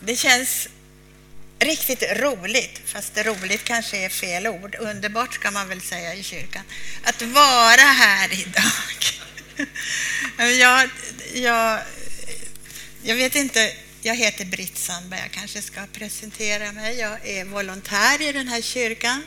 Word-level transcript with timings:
Det 0.00 0.16
känns 0.16 0.68
riktigt 1.58 2.02
roligt, 2.02 2.80
fast 2.84 3.14
det 3.14 3.22
roligt 3.22 3.64
kanske 3.64 3.96
är 3.96 4.08
fel 4.08 4.46
ord. 4.46 4.76
Underbart 4.78 5.34
ska 5.34 5.50
man 5.50 5.68
väl 5.68 5.80
säga 5.80 6.14
i 6.14 6.22
kyrkan. 6.22 6.62
Att 7.04 7.22
vara 7.22 7.80
här 7.80 8.32
idag. 8.32 9.18
jag, 10.58 10.90
jag, 11.34 11.80
jag 13.02 13.16
vet 13.16 13.34
inte, 13.34 13.72
jag 14.02 14.14
heter 14.14 14.44
Britt 14.44 14.78
Sandberg, 14.78 15.20
jag 15.20 15.30
kanske 15.30 15.62
ska 15.62 15.80
presentera 15.92 16.72
mig. 16.72 16.98
Jag 16.98 17.28
är 17.28 17.44
volontär 17.44 18.22
i 18.22 18.32
den 18.32 18.48
här 18.48 18.62
kyrkan, 18.62 19.22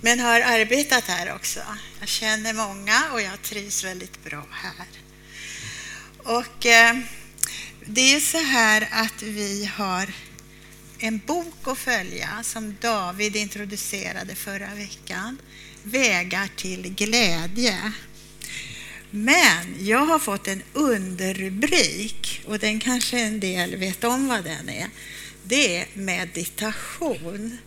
men 0.00 0.20
har 0.20 0.40
arbetat 0.40 1.04
här 1.04 1.34
också. 1.34 1.60
Jag 2.00 2.08
känner 2.08 2.52
många 2.52 3.02
och 3.12 3.20
jag 3.20 3.42
trivs 3.42 3.84
väldigt 3.84 4.24
bra 4.24 4.46
här. 4.50 4.86
Och 6.18 6.66
eh, 6.66 6.96
det 7.88 8.14
är 8.14 8.20
så 8.20 8.38
här 8.38 8.88
att 8.90 9.22
vi 9.22 9.70
har 9.74 10.12
en 10.98 11.20
bok 11.26 11.54
att 11.62 11.78
följa 11.78 12.28
som 12.42 12.76
David 12.80 13.36
introducerade 13.36 14.34
förra 14.34 14.74
veckan. 14.74 15.38
Vägar 15.82 16.48
till 16.56 16.94
glädje. 16.94 17.92
Men 19.10 19.74
jag 19.78 20.06
har 20.06 20.18
fått 20.18 20.48
en 20.48 20.62
underrubrik 20.72 22.42
och 22.46 22.58
den 22.58 22.80
kanske 22.80 23.18
en 23.18 23.40
del 23.40 23.76
vet 23.76 24.04
om 24.04 24.28
vad 24.28 24.44
den 24.44 24.68
är. 24.68 24.88
Det 25.42 25.76
är 25.76 25.86
meditation. 25.94 27.58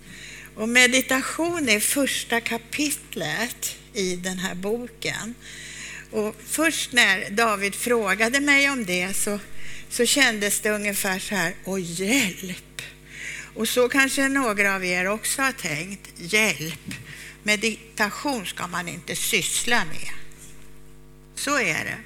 Och 0.55 0.69
meditation 0.69 1.69
är 1.69 1.79
första 1.79 2.41
kapitlet 2.41 3.75
i 3.93 4.15
den 4.15 4.39
här 4.39 4.55
boken. 4.55 5.35
Och 6.11 6.35
först 6.45 6.93
när 6.93 7.29
David 7.29 7.75
frågade 7.75 8.39
mig 8.39 8.69
om 8.69 8.85
det 8.85 9.13
så, 9.13 9.39
så 9.89 10.05
kändes 10.05 10.59
det 10.59 10.69
ungefär 10.69 11.19
så 11.19 11.35
här, 11.35 11.53
åh 11.65 11.79
hjälp! 11.81 12.81
Och 13.55 13.67
så 13.67 13.89
kanske 13.89 14.29
några 14.29 14.75
av 14.75 14.85
er 14.85 15.07
också 15.07 15.41
har 15.41 15.51
tänkt, 15.51 16.09
hjälp! 16.17 16.93
Meditation 17.43 18.45
ska 18.45 18.67
man 18.67 18.87
inte 18.87 19.15
syssla 19.15 19.85
med. 19.85 20.09
Så 21.35 21.59
är 21.59 21.85
det. 21.85 21.97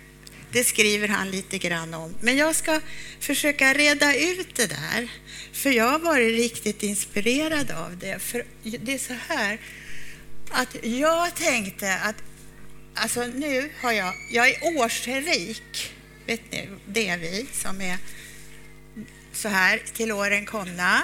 Det 0.51 0.63
skriver 0.63 1.07
han 1.07 1.31
lite 1.31 1.57
grann 1.57 1.93
om. 1.93 2.15
Men 2.21 2.37
jag 2.37 2.55
ska 2.55 2.79
försöka 3.19 3.73
reda 3.73 4.15
ut 4.15 4.55
det 4.55 4.67
där, 4.67 5.11
för 5.53 5.69
jag 5.69 5.91
har 5.91 5.99
varit 5.99 6.35
riktigt 6.35 6.83
inspirerad 6.83 7.71
av 7.71 7.97
det. 7.97 8.19
För 8.19 8.45
det 8.63 8.93
är 8.93 8.97
så 8.97 9.13
här 9.27 9.59
att 10.51 10.75
jag 10.83 11.35
tänkte 11.35 11.95
att 11.95 12.15
alltså 12.93 13.25
nu 13.25 13.69
har 13.81 13.91
jag, 13.91 14.13
jag 14.31 14.49
är 14.49 14.77
årsrik, 14.77 15.93
vet 16.25 16.51
ni, 16.51 16.69
det 16.87 17.07
är 17.07 17.17
vi 17.17 17.45
som 17.53 17.81
är 17.81 17.97
så 19.33 19.47
här 19.47 19.81
till 19.93 20.11
åren 20.11 20.45
komna. 20.45 21.03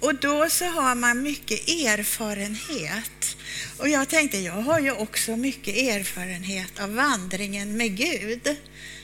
Och 0.00 0.14
då 0.14 0.50
så 0.50 0.64
har 0.64 0.94
man 0.94 1.22
mycket 1.22 1.68
erfarenhet. 1.68 3.36
Och 3.76 3.88
jag 3.88 4.08
tänkte, 4.08 4.38
jag 4.38 4.52
har 4.52 4.80
ju 4.80 4.92
också 4.92 5.36
mycket 5.36 5.76
erfarenhet 5.76 6.80
av 6.80 6.94
vandringen 6.94 7.76
med 7.76 7.96
Gud. 7.96 8.56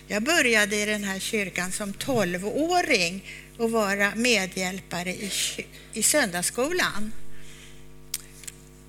Jag 0.09 0.23
började 0.23 0.77
i 0.77 0.85
den 0.85 1.05
här 1.05 1.19
kyrkan 1.19 1.73
som 1.73 1.93
tolvåring 1.93 3.25
och 3.59 3.71
vara 3.71 4.15
medhjälpare 4.15 5.11
i, 5.11 5.31
i 5.93 6.03
söndagsskolan. 6.03 7.13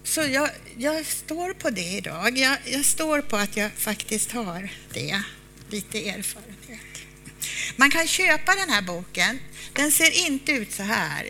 Så 0.03 0.21
jag, 0.21 0.49
jag, 0.77 1.05
står 1.05 1.53
på 1.53 1.69
det 1.69 1.97
idag. 1.97 2.37
Jag, 2.37 2.57
jag 2.65 2.85
står 2.85 3.21
på 3.21 3.37
att 3.37 3.57
jag 3.57 3.71
faktiskt 3.71 4.31
har 4.31 4.69
det, 4.93 5.21
lite 5.69 6.09
erfarenhet. 6.09 6.46
Man 7.75 7.91
kan 7.91 8.07
köpa 8.07 8.55
den 8.55 8.69
här 8.69 8.81
boken. 8.81 9.39
Den 9.73 9.91
ser 9.91 10.27
inte 10.27 10.51
ut 10.51 10.73
så 10.73 10.83
här. 10.83 11.29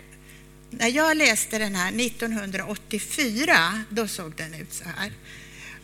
När 0.69 0.87
jag 0.87 1.17
läste 1.17 1.57
den 1.57 1.75
här 1.75 2.01
1984, 2.01 3.83
då 3.89 4.07
såg 4.07 4.35
den 4.35 4.53
ut 4.53 4.73
så 4.73 4.83
här. 4.83 5.11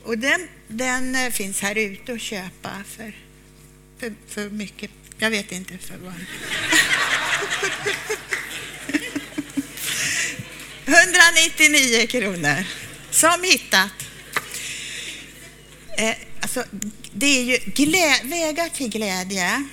Och 0.04 0.18
den, 0.18 0.48
den 0.68 1.16
eh, 1.16 1.30
finns 1.32 1.62
här 1.62 1.78
ute 1.78 2.14
att 2.14 2.22
köpa 2.22 2.84
för, 2.98 3.14
för, 4.00 4.14
för 4.28 4.50
mycket, 4.50 4.92
jag 5.18 5.30
vet 5.30 5.52
inte 5.52 5.78
för 5.78 5.98
vad. 5.98 6.14
199 10.86 12.08
kronor. 12.08 12.66
Som 13.12 13.44
hittat. 13.44 13.92
Eh, 15.98 16.16
alltså, 16.42 16.64
det 17.14 17.26
är 17.26 17.44
ju 17.44 17.58
glä, 17.58 18.20
vägar 18.24 18.70
till 18.70 18.90
glädje. 18.90 19.64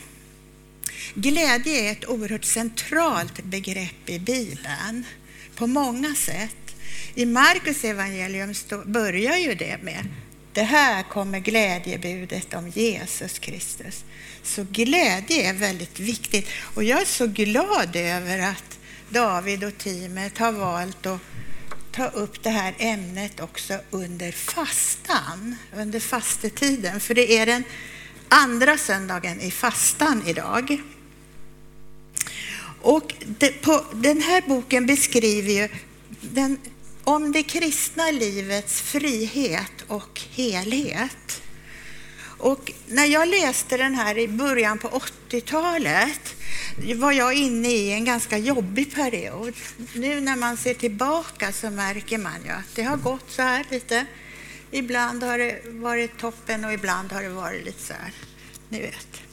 Glädje 1.14 1.88
är 1.88 1.92
ett 1.92 2.08
oerhört 2.08 2.44
centralt 2.44 3.44
begrepp 3.44 4.10
i 4.10 4.18
Bibeln 4.18 5.04
på 5.54 5.66
många 5.66 6.14
sätt. 6.14 6.74
I 7.14 7.26
Markus 7.26 7.84
evangelium 7.84 8.54
börjar 8.86 9.36
ju 9.36 9.54
det 9.54 9.82
med 9.82 10.06
det 10.52 10.62
här 10.62 11.02
kommer 11.02 11.38
glädjebudet 11.38 12.54
om 12.54 12.68
Jesus 12.68 13.38
Kristus. 13.38 14.04
Så 14.42 14.66
glädje 14.70 15.50
är 15.50 15.54
väldigt 15.54 16.00
viktigt 16.00 16.48
och 16.74 16.84
jag 16.84 17.00
är 17.00 17.04
så 17.04 17.26
glad 17.26 17.96
över 17.96 18.38
att 18.38 18.78
David 19.08 19.64
och 19.64 19.78
teamet 19.78 20.38
har 20.38 20.52
valt 20.52 21.06
att 21.06 21.20
ta 21.92 22.06
upp 22.06 22.42
det 22.42 22.50
här 22.50 22.74
ämnet 22.78 23.40
också 23.40 23.78
under 23.90 24.32
fastan, 24.32 25.56
under 25.76 26.00
fastetiden, 26.00 27.00
för 27.00 27.14
det 27.14 27.38
är 27.38 27.46
den 27.46 27.64
andra 28.28 28.78
söndagen 28.78 29.40
i 29.40 29.50
fastan 29.50 30.22
idag. 30.26 30.82
Och 32.82 33.14
det, 33.38 33.62
på, 33.62 33.84
den 33.94 34.20
här 34.20 34.42
boken 34.46 34.86
beskriver 34.86 35.52
ju 35.52 35.68
den, 36.20 36.58
om 37.04 37.32
det 37.32 37.42
kristna 37.42 38.10
livets 38.10 38.80
frihet 38.80 39.84
och 39.86 40.20
helhet. 40.30 41.42
Och 42.38 42.72
när 42.86 43.04
jag 43.04 43.28
läste 43.28 43.76
den 43.76 43.94
här 43.94 44.18
i 44.18 44.28
början 44.28 44.78
på 44.78 44.88
80-talet 45.28 46.34
var 46.96 47.12
jag 47.12 47.34
inne 47.34 47.68
i 47.68 47.92
en 47.92 48.04
ganska 48.04 48.38
jobbig 48.38 48.94
period. 48.94 49.54
Nu 49.94 50.20
när 50.20 50.36
man 50.36 50.56
ser 50.56 50.74
tillbaka 50.74 51.52
så 51.52 51.70
märker 51.70 52.18
man 52.18 52.44
ju 52.44 52.50
att 52.50 52.74
det 52.74 52.82
har 52.82 52.96
gått 52.96 53.30
så 53.30 53.42
här 53.42 53.66
lite. 53.70 54.06
Ibland 54.70 55.22
har 55.22 55.38
det 55.38 55.60
varit 55.64 56.18
toppen 56.18 56.64
och 56.64 56.72
ibland 56.72 57.12
har 57.12 57.22
det 57.22 57.28
varit 57.28 57.64
lite 57.64 57.82
så 57.82 57.92
här, 57.92 58.12
ni 58.68 58.80
vet. 58.80 59.29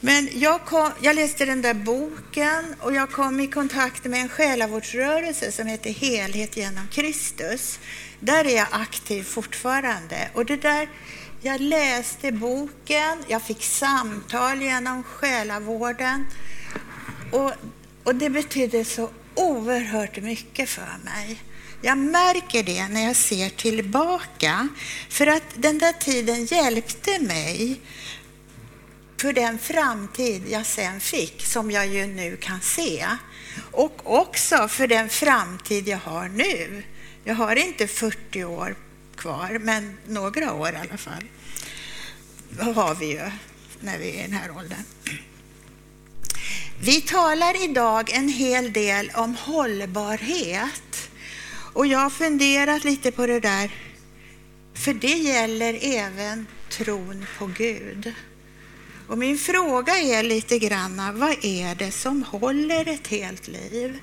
Men 0.00 0.28
jag, 0.32 0.64
kom, 0.64 0.90
jag 1.00 1.16
läste 1.16 1.44
den 1.44 1.62
där 1.62 1.74
boken 1.74 2.74
och 2.80 2.94
jag 2.94 3.10
kom 3.10 3.40
i 3.40 3.46
kontakt 3.46 4.04
med 4.04 4.20
en 4.20 4.28
själavårdsrörelse 4.28 5.52
som 5.52 5.66
heter 5.66 5.90
Helhet 5.90 6.56
genom 6.56 6.88
Kristus. 6.88 7.78
Där 8.20 8.44
är 8.44 8.56
jag 8.56 8.66
aktiv 8.70 9.22
fortfarande. 9.22 10.30
Och 10.34 10.46
det 10.46 10.56
där, 10.56 10.88
jag 11.42 11.60
läste 11.60 12.32
boken, 12.32 13.18
jag 13.28 13.42
fick 13.42 13.62
samtal 13.62 14.62
genom 14.62 15.02
själavården 15.02 16.26
och, 17.32 17.52
och 18.04 18.14
det 18.14 18.30
betydde 18.30 18.84
så 18.84 19.10
oerhört 19.34 20.16
mycket 20.16 20.68
för 20.68 20.96
mig. 21.04 21.42
Jag 21.82 21.98
märker 21.98 22.62
det 22.62 22.88
när 22.88 23.04
jag 23.04 23.16
ser 23.16 23.48
tillbaka, 23.48 24.68
för 25.08 25.26
att 25.26 25.42
den 25.54 25.78
där 25.78 25.92
tiden 25.92 26.44
hjälpte 26.44 27.18
mig 27.20 27.80
för 29.18 29.32
den 29.32 29.58
framtid 29.58 30.42
jag 30.48 30.66
sen 30.66 31.00
fick, 31.00 31.46
som 31.46 31.70
jag 31.70 31.86
ju 31.86 32.06
nu 32.06 32.36
kan 32.36 32.60
se. 32.60 33.06
Och 33.70 34.18
också 34.20 34.68
för 34.68 34.86
den 34.86 35.08
framtid 35.08 35.88
jag 35.88 35.98
har 35.98 36.28
nu. 36.28 36.82
Jag 37.24 37.34
har 37.34 37.56
inte 37.56 37.86
40 37.86 38.44
år 38.44 38.76
kvar, 39.16 39.58
men 39.58 39.98
några 40.06 40.52
år 40.52 40.72
i 40.72 40.76
alla 40.76 40.96
fall 40.96 41.24
har 42.58 42.94
vi 42.94 43.06
ju 43.06 43.30
när 43.80 43.98
vi 43.98 44.10
är 44.10 44.18
i 44.18 44.22
den 44.22 44.32
här 44.32 44.50
åldern. 44.56 44.82
Vi 46.80 47.00
talar 47.00 47.64
idag 47.64 48.10
en 48.10 48.28
hel 48.28 48.72
del 48.72 49.10
om 49.14 49.34
hållbarhet. 49.34 51.10
Och 51.72 51.86
jag 51.86 51.98
har 51.98 52.10
funderat 52.10 52.84
lite 52.84 53.12
på 53.12 53.26
det 53.26 53.40
där, 53.40 53.70
för 54.74 54.94
det 54.94 55.18
gäller 55.18 55.78
även 55.82 56.46
tron 56.68 57.26
på 57.38 57.46
Gud. 57.46 58.14
Och 59.08 59.18
min 59.18 59.38
fråga 59.38 59.98
är 59.98 60.22
lite 60.22 60.58
grann, 60.58 61.18
vad 61.18 61.44
är 61.44 61.74
det 61.74 61.90
som 61.90 62.22
håller 62.22 62.88
ett 62.88 63.06
helt 63.06 63.48
liv? 63.48 64.00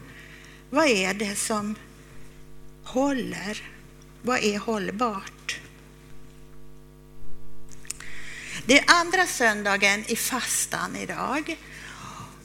Vad 0.69 0.88
är 0.88 1.13
det 1.13 1.36
som 1.36 1.75
håller? 2.84 3.63
Vad 4.22 4.44
är 4.44 4.60
hållbart? 4.60 5.60
Det 8.66 8.80
är 8.80 8.86
andra 8.88 9.25
söndagen 9.25 10.04
i 10.07 10.16
fastan 10.16 10.96
idag 10.96 11.58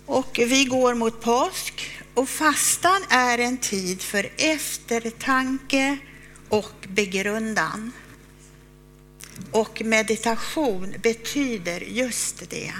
och 0.07 0.39
vi 0.39 0.65
går 0.65 0.95
mot 0.95 1.21
påsk 1.21 2.03
och 2.15 2.29
fastan 2.29 3.05
är 3.09 3.39
en 3.39 3.59
tid 3.59 4.03
för 4.03 4.31
eftertanke 4.37 5.99
och 6.49 6.87
begrundan. 6.89 7.93
Och 9.51 9.83
meditation 9.85 10.95
betyder 11.03 11.81
just 11.81 12.51
det, 12.51 12.73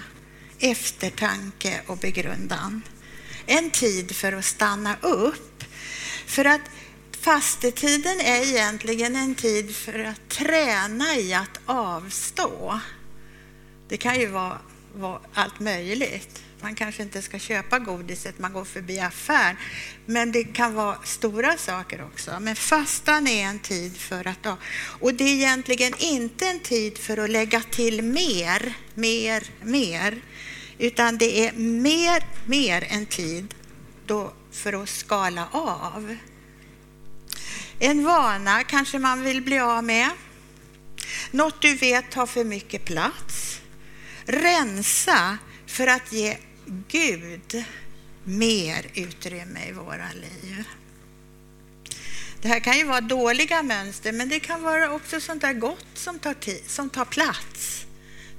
eftertanke 0.59 1.81
och 1.87 1.97
begrundan. 1.97 2.83
en 3.47 3.71
tid 3.71 4.17
för 4.17 4.33
att 4.33 4.45
stanna 4.45 4.97
upp. 5.01 5.65
För 6.27 6.45
att 6.45 6.61
fastetiden 7.21 8.21
är 8.21 8.43
egentligen 8.43 9.17
en 9.17 9.35
tid 9.35 9.77
för 9.77 10.05
att 10.05 10.29
träna 10.29 11.17
i 11.17 11.35
att 11.35 11.61
avstå. 11.67 12.81
Det 13.89 13.97
kan 13.97 14.21
ju 14.21 14.27
vara, 14.27 14.59
vara 14.95 15.21
allt 15.35 15.61
möjligt. 15.61 16.43
Man 16.63 16.75
kanske 16.75 17.03
inte 17.03 17.23
ska 17.23 17.39
köpa 17.39 17.79
godiset 17.79 18.39
man 18.39 18.53
går 18.53 18.65
förbi 18.65 19.01
affären. 19.01 19.57
Men 20.07 20.33
det 20.33 20.45
kan 20.45 20.75
vara 20.75 20.97
stora 21.05 21.57
saker 21.57 22.05
också. 22.05 22.41
Men 22.41 22.57
fastan 22.57 23.27
är 23.27 23.45
en 23.45 23.59
tid 23.59 23.97
för 23.97 24.27
att... 24.27 24.47
Och 25.01 25.15
det 25.15 25.25
är 25.25 25.35
egentligen 25.35 25.93
inte 25.99 26.47
en 26.47 26.61
tid 26.61 26.99
för 26.99 27.17
att 27.17 27.31
lägga 27.31 27.61
till 27.61 28.03
mer, 28.03 28.75
mer, 28.95 29.43
mer. 29.63 30.23
Utan 30.79 31.19
det 31.19 31.47
är 31.47 31.53
mer, 31.53 32.25
mer 32.47 32.87
en 32.91 33.07
tid 33.07 33.55
då 34.07 34.33
för 34.53 34.83
att 34.83 34.89
skala 34.89 35.49
av. 35.53 36.17
En 37.79 38.05
vana 38.05 38.65
kanske 38.65 38.99
man 38.99 39.23
vill 39.23 39.43
bli 39.43 39.59
av 39.59 39.85
med. 39.85 40.11
Något 41.31 41.63
du 41.63 41.75
vet 41.75 42.11
tar 42.11 42.27
för 42.27 42.45
mycket 42.45 42.85
plats. 42.85 43.61
Rensa 44.25 45.39
för 45.67 45.87
att 45.87 46.13
ge 46.13 46.37
Gud 46.89 47.65
mer 48.25 48.87
utrymme 48.95 49.69
i 49.69 49.73
våra 49.73 50.13
liv. 50.13 50.65
Det 52.43 52.49
här 52.49 52.61
kan 52.61 52.79
ju 52.79 52.85
vara 52.85 53.01
dåliga 53.01 53.63
mönster, 53.63 54.13
men 54.13 54.29
det 54.29 54.41
kan 54.41 54.63
vara 54.63 54.93
också 54.93 55.21
sånt 55.21 55.43
där 55.43 55.53
gott 55.53 55.87
som 55.95 56.19
tar, 56.19 56.35
tid, 56.35 56.63
som 56.67 56.91
tar 56.91 57.05
plats. 57.05 57.87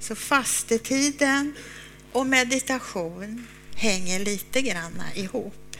Så 0.00 0.14
fastetiden 0.14 1.54
och 2.12 2.26
meditation 2.26 3.46
hänger 3.74 4.20
lite 4.20 4.62
grann 4.62 5.02
ihop. 5.14 5.76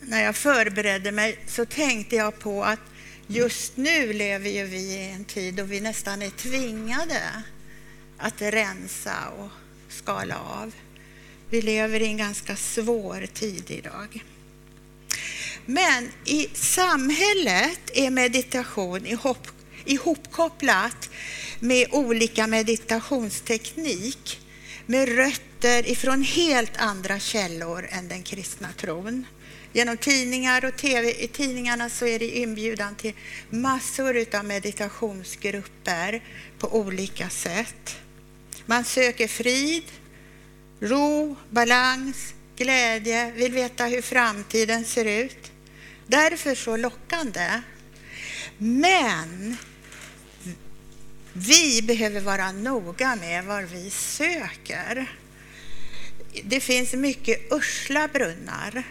När 0.00 0.24
jag 0.24 0.36
förberedde 0.36 1.12
mig 1.12 1.38
så 1.46 1.64
tänkte 1.64 2.16
jag 2.16 2.38
på 2.38 2.64
att 2.64 2.80
just 3.26 3.76
nu 3.76 4.12
lever 4.12 4.50
ju 4.50 4.64
vi 4.64 4.78
i 4.78 5.10
en 5.10 5.24
tid 5.24 5.54
då 5.54 5.64
vi 5.64 5.80
nästan 5.80 6.22
är 6.22 6.30
tvingade 6.30 7.42
att 8.18 8.42
rensa 8.42 9.28
och 9.28 9.50
skala 9.88 10.38
av. 10.38 10.74
Vi 11.50 11.62
lever 11.62 12.02
i 12.02 12.06
en 12.06 12.16
ganska 12.16 12.56
svår 12.56 13.26
tid 13.34 13.70
idag. 13.70 14.24
Men 15.66 16.10
i 16.24 16.48
samhället 16.54 17.80
är 17.94 18.10
meditation 18.10 19.06
ihop, 19.06 19.48
ihopkopplat 19.84 21.10
med 21.60 21.86
olika 21.90 22.46
meditationsteknik 22.46 24.40
med 24.86 25.08
rötter 25.08 25.90
ifrån 25.90 26.22
helt 26.22 26.76
andra 26.76 27.18
källor 27.18 27.88
än 27.90 28.08
den 28.08 28.22
kristna 28.22 28.68
tron. 28.76 29.26
Genom 29.72 29.96
tidningar 29.96 30.64
och 30.64 30.76
tv, 30.76 31.24
i 31.24 31.28
tidningarna 31.28 31.90
så 31.90 32.06
är 32.06 32.18
det 32.18 32.38
inbjudan 32.38 32.94
till 32.94 33.12
massor 33.50 34.24
av 34.36 34.44
meditationsgrupper 34.44 36.22
på 36.58 36.76
olika 36.76 37.30
sätt. 37.30 37.96
Man 38.70 38.84
söker 38.84 39.28
frid, 39.28 39.84
ro, 40.80 41.36
balans, 41.50 42.34
glädje, 42.56 43.32
vill 43.32 43.52
veta 43.52 43.84
hur 43.84 44.02
framtiden 44.02 44.84
ser 44.84 45.04
ut. 45.04 45.52
Därför 46.06 46.54
så 46.54 46.76
lockande. 46.76 47.62
Men 48.58 49.56
vi 51.32 51.82
behöver 51.82 52.20
vara 52.20 52.52
noga 52.52 53.16
med 53.16 53.44
vad 53.44 53.64
vi 53.64 53.90
söker. 53.90 55.12
Det 56.44 56.60
finns 56.60 56.92
mycket 56.92 57.52
ursla 57.52 58.08
brunnar 58.08 58.82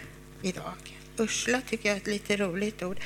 idag. 0.42 0.74
Ursla 1.16 1.60
tycker 1.68 1.88
jag 1.88 1.96
är 1.96 2.00
ett 2.00 2.06
lite 2.06 2.36
roligt 2.36 2.82
ord. 2.82 3.00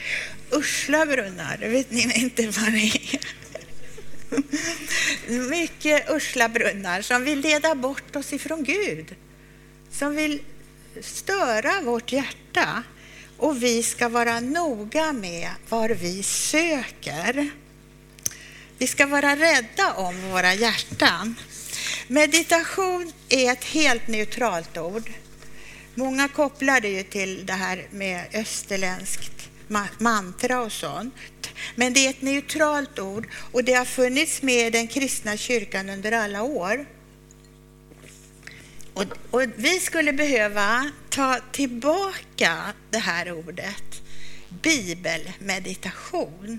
Ursla 0.51 1.07
brunnar, 1.07 1.59
vet 1.59 1.91
ni 1.91 2.13
inte 2.15 2.47
vad 2.47 2.73
det 2.73 2.87
är? 3.15 3.42
Mycket 5.51 6.11
usla 6.11 6.49
brunnar 6.49 7.03
som 7.03 7.25
vill 7.25 7.41
leda 7.41 7.75
bort 7.75 8.17
oss 8.17 8.33
ifrån 8.33 8.65
Gud. 8.65 9.15
Som 9.91 10.17
vill 10.17 10.41
störa 11.01 11.81
vårt 11.83 12.13
hjärta. 12.13 12.83
Och 13.39 13.63
vi 13.63 13.83
ska 13.83 14.09
vara 14.09 14.41
noga 14.41 15.13
med 15.13 15.51
var 15.69 15.89
vi 15.89 16.23
söker. 16.23 17.51
Vi 18.79 18.87
ska 18.87 19.07
vara 19.07 19.37
rädda 19.37 19.93
om 19.95 20.31
våra 20.31 20.55
hjärtan. 20.55 21.35
Meditation 22.09 23.13
är 23.29 23.53
ett 23.53 23.65
helt 23.65 24.09
neutralt 24.09 24.79
ord. 24.79 25.11
Många 25.95 26.29
kopplar 26.29 26.81
det 26.81 26.89
ju 26.89 27.03
till 27.03 27.47
det 27.47 27.53
här 27.53 27.87
med 27.91 28.25
österländskt 28.33 29.49
mantra 29.99 30.61
och 30.61 30.73
sånt. 30.73 31.15
Men 31.75 31.93
det 31.93 32.07
är 32.07 32.11
ett 32.11 32.23
neutralt 32.23 32.99
ord 32.99 33.29
och 33.53 33.65
det 33.65 33.73
har 33.73 33.85
funnits 33.85 34.43
med 34.43 34.67
i 34.67 34.71
den 34.71 34.87
kristna 34.89 35.37
kyrkan 35.37 35.89
under 35.91 36.13
alla 36.13 36.43
år. 36.43 36.87
Och, 38.95 39.05
och 39.31 39.43
vi 39.57 39.81
skulle 39.81 40.13
behöva 40.13 40.91
ta 41.11 41.39
tillbaka 41.53 42.73
det 42.91 42.99
här 42.99 43.33
ordet, 43.33 44.03
bibelmeditation. 44.63 46.59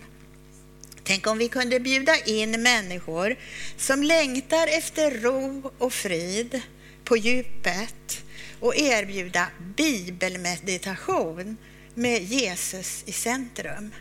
Tänk 1.03 1.27
om 1.27 1.37
vi 1.37 1.47
kunde 1.47 1.79
bjuda 1.79 2.17
in 2.17 2.61
människor 2.63 3.35
som 3.77 4.03
längtar 4.03 4.67
efter 4.67 5.11
ro 5.11 5.71
och 5.77 5.93
frid 5.93 6.61
på 7.03 7.17
djupet 7.17 8.23
och 8.59 8.75
erbjuda 8.75 9.47
bibelmeditation 9.75 11.57
med 11.93 12.23
Jesus 12.23 13.03
i 13.05 13.11
centrum. 13.11 13.91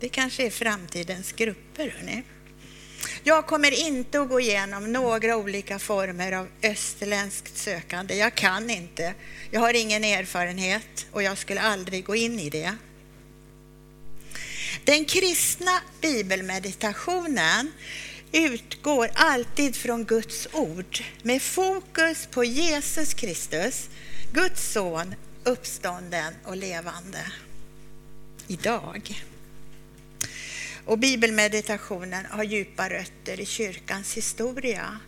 Det 0.00 0.08
kanske 0.08 0.46
är 0.46 0.50
framtidens 0.50 1.32
grupper. 1.32 1.94
hörni. 1.98 2.22
Jag 3.22 3.46
kommer 3.46 3.86
inte 3.86 4.20
att 4.20 4.28
gå 4.28 4.40
igenom 4.40 4.92
några 4.92 5.36
olika 5.36 5.78
former 5.78 6.32
av 6.32 6.48
österländskt 6.62 7.58
sökande. 7.58 8.14
Jag 8.14 8.34
kan 8.34 8.70
inte. 8.70 9.14
Jag 9.50 9.60
har 9.60 9.74
ingen 9.74 10.04
erfarenhet 10.04 11.06
och 11.12 11.22
jag 11.22 11.38
skulle 11.38 11.60
aldrig 11.60 12.04
gå 12.04 12.16
in 12.16 12.40
i 12.40 12.50
det. 12.50 12.74
Den 14.84 15.04
kristna 15.04 15.80
bibelmeditationen 16.00 17.72
utgår 18.32 19.10
alltid 19.14 19.76
från 19.76 20.04
Guds 20.04 20.48
ord 20.52 20.98
med 21.22 21.42
fokus 21.42 22.26
på 22.26 22.44
Jesus 22.44 23.14
Kristus, 23.14 23.88
Guds 24.32 24.72
son, 24.72 25.14
uppstånden 25.44 26.34
och 26.44 26.56
levande. 26.56 27.32
Idag. 28.46 29.24
Och 30.88 30.98
bibelmeditationen 30.98 32.26
har 32.30 32.44
djupa 32.44 32.88
rötter 32.88 33.40
i 33.40 33.46
kyrkans 33.46 34.16
historia 34.16 34.98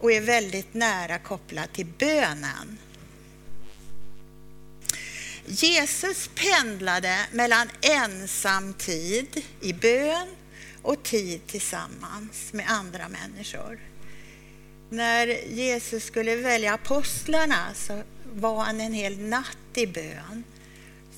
och 0.00 0.12
är 0.12 0.20
väldigt 0.20 0.74
nära 0.74 1.18
kopplad 1.18 1.72
till 1.72 1.86
bönen. 1.86 2.78
Jesus 5.46 6.30
pendlade 6.34 7.16
mellan 7.32 7.68
ensam 7.80 8.74
tid 8.74 9.42
i 9.60 9.72
bön 9.72 10.28
och 10.82 11.02
tid 11.02 11.46
tillsammans 11.46 12.52
med 12.52 12.70
andra 12.70 13.08
människor. 13.08 13.80
När 14.90 15.26
Jesus 15.48 16.04
skulle 16.04 16.36
välja 16.36 16.74
apostlarna 16.74 17.74
så 17.74 18.02
var 18.32 18.64
han 18.64 18.80
en 18.80 18.92
hel 18.92 19.18
natt 19.18 19.58
i 19.74 19.86
bön. 19.86 20.44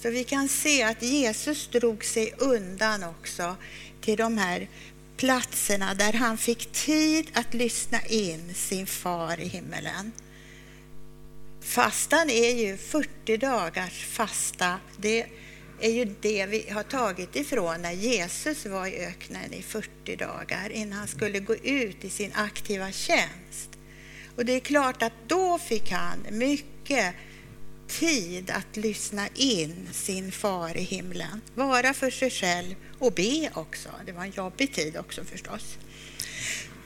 Så 0.03 0.11
vi 0.11 0.25
kan 0.25 0.49
se 0.49 0.83
att 0.83 1.03
Jesus 1.03 1.69
drog 1.69 2.05
sig 2.05 2.35
undan 2.39 3.05
också 3.05 3.57
till 4.01 4.17
de 4.17 4.39
här 4.39 4.69
platserna 5.17 5.95
där 5.95 6.13
han 6.13 6.39
fick 6.39 6.73
tid 6.73 7.31
att 7.33 7.55
lyssna 7.55 8.01
in 8.07 8.55
sin 8.55 8.87
far 8.87 9.41
i 9.41 9.49
himmelen. 9.49 10.13
Fastan 11.61 12.31
är 12.31 12.55
ju 12.55 12.77
40 12.77 13.37
dagars 13.37 14.05
fasta. 14.05 14.81
Det 14.97 15.27
är 15.81 15.91
ju 15.91 16.15
det 16.21 16.47
vi 16.47 16.71
har 16.71 16.83
tagit 16.83 17.37
ifrån 17.37 17.83
när 17.83 17.93
Jesus 17.93 18.67
var 18.67 18.87
i 18.87 19.07
öknen 19.07 19.55
i 19.55 19.63
40 19.63 20.17
dagar 20.17 20.71
innan 20.71 20.99
han 20.99 21.09
skulle 21.09 21.41
gå 21.41 21.57
ut 21.57 22.05
i 22.05 22.11
sin 22.11 22.33
aktiva 22.35 22.93
tjänst. 22.93 23.71
Och 24.37 24.45
det 24.45 24.53
är 24.53 24.61
klart 24.61 25.03
att 25.03 25.13
då 25.27 25.59
fick 25.59 25.91
han 25.91 26.27
mycket 26.31 27.15
tid 27.99 28.51
att 28.51 28.77
lyssna 28.77 29.29
in 29.35 29.89
sin 29.93 30.33
far 30.33 30.77
i 30.77 30.83
himlen, 30.83 31.41
vara 31.55 31.95
för 31.95 32.11
sig 32.11 32.31
själv 32.31 32.75
och 32.99 33.13
be 33.13 33.51
också. 33.55 33.89
Det 34.07 34.13
var 34.13 34.23
en 34.23 34.31
jobbig 34.31 34.75
tid 34.75 34.97
också 34.97 35.25
förstås. 35.25 35.77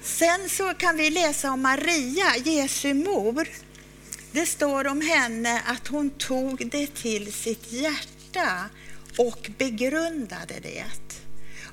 Sen 0.03 0.49
så 0.49 0.75
kan 0.75 0.97
vi 0.97 1.11
läsa 1.11 1.51
om 1.53 1.63
Maria, 1.63 2.37
Jesu 2.45 2.95
mor. 2.95 3.49
Det 4.33 4.47
står 4.47 4.87
om 4.87 5.01
henne 5.01 5.63
att 5.67 5.87
hon 5.87 6.11
tog 6.11 6.71
det 6.71 6.95
till 6.95 7.33
sitt 7.33 7.73
hjärta 7.73 8.71
och 9.19 9.51
begrundade 9.59 10.55
det. 10.63 10.85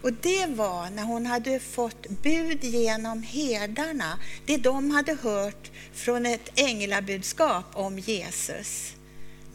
Och 0.02 0.14
det 0.14 0.46
var 0.46 0.90
när 0.90 1.04
hon 1.04 1.26
hade 1.26 1.60
fått 1.60 2.10
bud 2.10 2.64
genom 2.64 3.24
herdarna, 3.24 4.20
det 4.46 4.58
de 4.58 4.92
hade 4.92 5.14
hört 5.14 5.72
från 5.94 6.26
ett 6.26 6.50
änglabudskap 6.56 7.66
om 7.74 8.00
Jesus. 8.00 8.94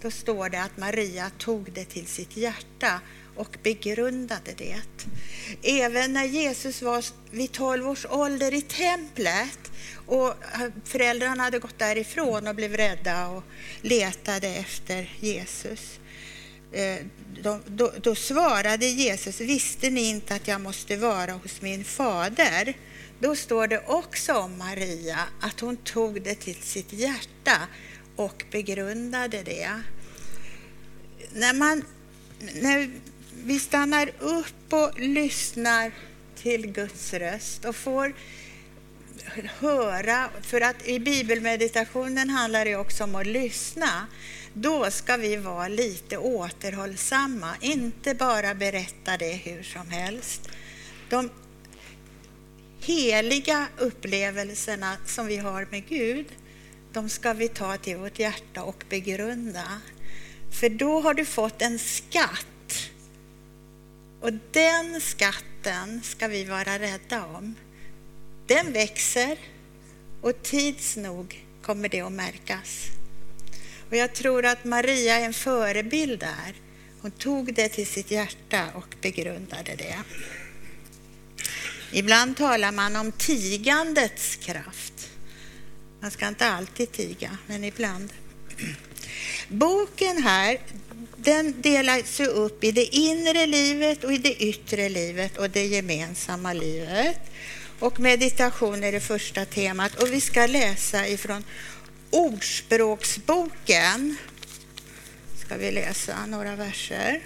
Då 0.06 0.10
står 0.10 0.48
det 0.48 0.62
att 0.62 0.76
Maria 0.76 1.30
tog 1.38 1.72
det 1.72 1.84
till 1.84 2.06
sitt 2.06 2.36
hjärta 2.36 3.00
och 3.36 3.56
begrundade 3.62 4.52
det. 4.56 4.80
Även 5.62 6.12
när 6.12 6.24
Jesus 6.24 6.82
var 6.82 7.04
vid 7.30 7.52
12 7.52 7.88
års 7.88 8.06
ålder 8.10 8.54
i 8.54 8.62
templet 8.62 9.58
och 10.06 10.34
föräldrarna 10.84 11.42
hade 11.42 11.58
gått 11.58 11.78
därifrån 11.78 12.46
och 12.46 12.54
blev 12.54 12.76
rädda 12.76 13.28
och 13.28 13.42
letade 13.80 14.48
efter 14.48 15.16
Jesus. 15.20 16.00
Eh, 16.72 16.96
då, 17.42 17.60
då, 17.66 17.92
då, 18.02 18.14
svarade 18.14 18.86
Jesus, 18.86 19.40
visste 19.40 19.90
ni 19.90 20.08
inte 20.08 20.34
att 20.34 20.48
jag 20.48 20.60
måste 20.60 20.96
vara 20.96 21.32
hos 21.32 21.62
min 21.62 21.84
fader? 21.84 22.74
Då 23.18 23.36
står 23.36 23.66
det 23.66 23.82
också 23.86 24.32
om 24.34 24.58
Maria 24.58 25.18
att 25.40 25.60
hon 25.60 25.76
tog 25.76 26.22
det 26.22 26.34
till 26.34 26.62
sitt 26.62 26.92
hjärta 26.92 27.68
och 28.16 28.44
begrundade 28.50 29.42
det. 29.42 29.70
När, 31.36 31.54
man, 31.54 31.84
när 32.54 32.90
vi 33.44 33.60
stannar 33.60 34.10
upp 34.18 34.72
och 34.72 35.00
lyssnar 35.00 35.92
till 36.36 36.66
Guds 36.66 37.12
röst 37.14 37.64
och 37.64 37.76
får 37.76 38.14
höra, 39.58 40.30
för 40.42 40.60
att 40.60 40.86
i 40.88 40.98
bibelmeditationen 40.98 42.30
handlar 42.30 42.64
det 42.64 42.76
också 42.76 43.04
om 43.04 43.14
att 43.14 43.26
lyssna, 43.26 44.06
då 44.52 44.90
ska 44.90 45.16
vi 45.16 45.36
vara 45.36 45.68
lite 45.68 46.18
återhållsamma, 46.18 47.56
inte 47.60 48.14
bara 48.14 48.54
berätta 48.54 49.16
det 49.16 49.32
hur 49.32 49.62
som 49.62 49.90
helst. 49.90 50.48
De 51.10 51.30
heliga 52.80 53.66
upplevelserna 53.78 54.96
som 55.06 55.26
vi 55.26 55.36
har 55.36 55.68
med 55.70 55.88
Gud, 55.88 56.26
de 56.92 57.08
ska 57.08 57.32
vi 57.32 57.48
ta 57.48 57.76
till 57.76 57.96
vårt 57.96 58.18
hjärta 58.18 58.62
och 58.62 58.84
begrunda. 58.88 59.80
För 60.50 60.68
då 60.68 61.00
har 61.00 61.14
du 61.14 61.24
fått 61.24 61.62
en 61.62 61.78
skatt. 61.78 62.90
Och 64.20 64.32
den 64.50 65.00
skatten 65.00 66.02
ska 66.02 66.28
vi 66.28 66.44
vara 66.44 66.78
rädda 66.78 67.24
om. 67.24 67.54
Den 68.46 68.72
växer 68.72 69.38
och 70.20 70.42
tids 70.42 70.96
nog 70.96 71.46
kommer 71.62 71.88
det 71.88 72.00
att 72.00 72.12
märkas. 72.12 72.84
Och 73.90 73.96
jag 73.96 74.14
tror 74.14 74.46
att 74.46 74.64
Maria 74.64 75.14
är 75.14 75.24
en 75.24 75.34
förebild 75.34 76.20
där. 76.20 76.54
Hon 77.00 77.10
tog 77.10 77.54
det 77.54 77.68
till 77.68 77.86
sitt 77.86 78.10
hjärta 78.10 78.68
och 78.74 78.94
begrundade 79.00 79.74
det. 79.76 79.98
Ibland 81.92 82.36
talar 82.36 82.72
man 82.72 82.96
om 82.96 83.12
tigandets 83.12 84.36
kraft. 84.36 85.10
Man 86.00 86.10
ska 86.10 86.28
inte 86.28 86.46
alltid 86.46 86.92
tiga, 86.92 87.38
men 87.46 87.64
ibland. 87.64 88.12
Boken 89.48 90.22
här 90.22 90.58
den 91.16 91.62
delas 91.62 92.20
upp 92.20 92.64
i 92.64 92.72
det 92.72 92.96
inre 92.96 93.46
livet 93.46 94.04
och 94.04 94.12
i 94.12 94.18
det 94.18 94.42
yttre 94.42 94.88
livet 94.88 95.38
och 95.38 95.50
det 95.50 95.66
gemensamma 95.66 96.52
livet. 96.52 97.20
Och 97.78 98.00
meditation 98.00 98.84
är 98.84 98.92
det 98.92 99.00
första 99.00 99.44
temat 99.44 100.02
och 100.02 100.12
vi 100.12 100.20
ska 100.20 100.46
läsa 100.46 101.08
ifrån 101.08 101.44
Ordspråksboken. 102.10 104.16
Ska 105.44 105.56
vi 105.56 105.70
läsa 105.70 106.26
några 106.26 106.56
verser. 106.56 107.22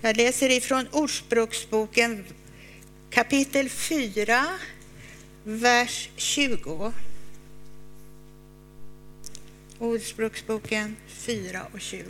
Jag 0.00 0.16
läser 0.16 0.50
ifrån 0.50 0.88
Ordspråksboken 0.92 2.24
kapitel 3.10 3.68
4, 3.68 4.46
vers 5.44 6.08
20. 6.16 6.92
Ordspråksboken 9.78 10.96
4 11.08 11.66
och 11.72 11.80
20. 11.80 12.02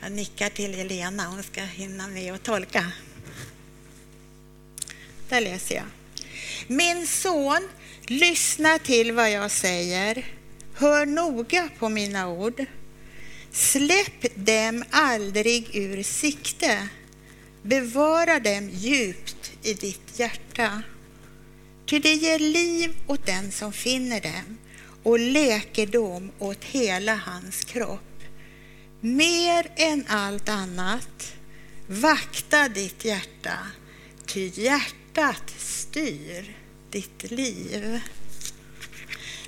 Jag 0.00 0.12
nickar 0.12 0.48
till 0.48 0.74
Elena, 0.74 1.26
hon 1.26 1.42
ska 1.42 1.60
hinna 1.60 2.08
med 2.08 2.34
att 2.34 2.42
tolka. 2.42 2.92
Där 5.28 5.40
läser 5.40 5.74
jag. 5.74 5.84
Min 6.66 7.06
son, 7.06 7.68
lyssna 8.06 8.78
till 8.78 9.12
vad 9.12 9.30
jag 9.30 9.50
säger. 9.50 10.24
Hör 10.74 11.06
noga 11.06 11.68
på 11.78 11.88
mina 11.88 12.28
ord. 12.28 12.64
Släpp 13.52 14.34
dem 14.34 14.84
aldrig 14.90 15.76
ur 15.76 16.02
sikte. 16.02 16.88
Bevara 17.62 18.38
dem 18.38 18.70
djupt 18.72 19.52
i 19.62 19.74
ditt 19.74 20.18
hjärta. 20.18 20.82
Ty 21.86 21.98
det 21.98 22.14
ger 22.14 22.38
liv 22.38 22.94
åt 23.06 23.26
den 23.26 23.52
som 23.52 23.72
finner 23.72 24.20
dem 24.20 24.58
och 25.08 25.18
läkedom 25.18 26.30
åt 26.38 26.64
hela 26.64 27.14
hans 27.14 27.64
kropp. 27.64 28.22
Mer 29.00 29.70
än 29.76 30.04
allt 30.08 30.48
annat, 30.48 31.34
vakta 31.86 32.68
ditt 32.68 33.04
hjärta, 33.04 33.58
ty 34.26 34.50
hjärtat 34.54 35.54
styr 35.56 36.56
ditt 36.90 37.30
liv. 37.30 38.00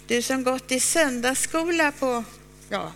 Du 0.07 0.23
som 0.23 0.45
gått 0.45 0.73
i 0.73 0.81
söndagsskola 0.81 1.93
på, 1.93 2.25
ja, 2.69 2.93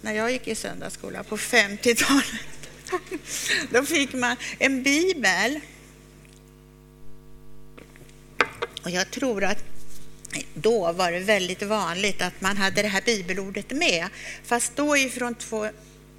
när 0.00 0.12
jag 0.12 0.32
gick 0.32 0.48
i 0.48 0.54
söndagsskola 0.54 1.24
på 1.24 1.36
50-talet, 1.36 2.70
då 3.70 3.82
fick 3.82 4.12
man 4.12 4.36
en 4.58 4.82
bibel. 4.82 5.60
Och 8.84 8.90
jag 8.90 9.10
tror 9.10 9.44
att 9.44 9.71
då 10.54 10.92
var 10.92 11.12
det 11.12 11.20
väldigt 11.20 11.62
vanligt 11.62 12.22
att 12.22 12.40
man 12.40 12.56
hade 12.56 12.82
det 12.82 12.88
här 12.88 13.02
bibelordet 13.06 13.70
med, 13.70 14.08
fast 14.44 14.76
då 14.76 14.96
ifrån 14.96 15.34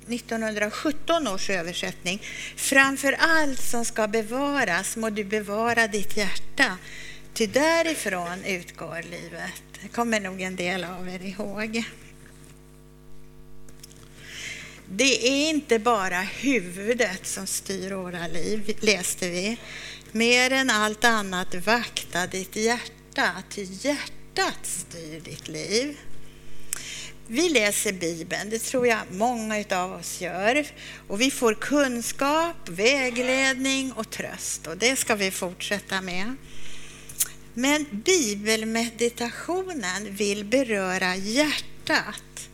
1917 0.08 1.28
års 1.28 1.50
översättning. 1.50 2.22
Framför 2.56 3.16
allt 3.20 3.62
som 3.62 3.86
ska 3.86 4.08
bevaras 4.08 4.96
må 4.96 5.10
du 5.10 5.24
bevara 5.24 5.88
ditt 5.88 6.18
hjärta, 6.18 6.78
ty 7.34 7.48
därifrån 7.48 8.44
utgår 8.46 9.02
livet. 9.04 9.64
Det 9.82 9.88
kommer 9.88 10.20
nog 10.20 10.42
en 10.42 10.56
del 10.56 10.84
av 10.84 11.10
er 11.10 11.26
ihåg. 11.26 11.84
Det 14.86 15.28
är 15.28 15.50
inte 15.50 15.80
bara 15.80 16.22
huvudet 16.22 17.26
som 17.26 17.48
styr 17.48 17.92
våra 17.92 18.28
liv, 18.28 18.78
läste 18.80 19.30
vi. 19.30 19.58
Mer 20.12 20.52
än 20.52 20.70
allt 20.70 21.04
annat, 21.04 21.56
vakta 21.56 22.28
ditt 22.28 22.56
hjärta, 22.56 23.03
ty 23.50 23.64
hjärtat 23.64 24.60
styr 24.64 25.20
ditt 25.20 25.48
liv. 25.48 25.98
Vi 27.28 27.50
läser 27.50 27.94
Bibeln, 27.94 28.50
det 28.50 28.60
tror 28.60 28.88
jag 28.88 29.00
många 29.12 29.64
av 29.72 29.94
oss 29.94 30.22
gör. 30.22 30.68
Och 31.08 31.22
vi 31.22 31.32
får 31.32 31.54
kunskap, 31.54 32.70
vägledning 32.70 33.92
och 33.92 34.10
tröst 34.10 34.68
och 34.68 34.78
det 34.78 34.96
ska 34.96 35.16
vi 35.16 35.32
fortsätta 35.32 36.02
med. 36.02 36.36
Men 37.54 37.86
bibelmeditationen 37.92 40.16
vill 40.16 40.46
beröra 40.46 41.16
hjärtat 41.16 42.50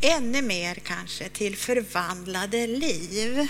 ännu 0.00 0.42
mer 0.42 0.74
kanske 0.74 1.28
till 1.28 1.56
förvandlade 1.56 2.66
liv. 2.66 3.48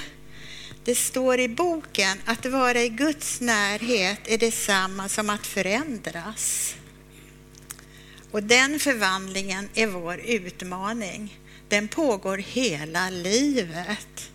Det 0.84 0.94
står 0.94 1.40
i 1.40 1.48
boken 1.48 2.18
att 2.24 2.46
vara 2.46 2.82
i 2.82 2.88
Guds 2.88 3.40
närhet 3.40 4.18
är 4.24 4.38
detsamma 4.38 5.08
som 5.08 5.30
att 5.30 5.46
förändras. 5.46 6.74
Och 8.30 8.42
den 8.42 8.78
förvandlingen 8.78 9.68
är 9.74 9.86
vår 9.86 10.18
utmaning. 10.18 11.38
Den 11.68 11.88
pågår 11.88 12.38
hela 12.38 13.10
livet. 13.10 14.30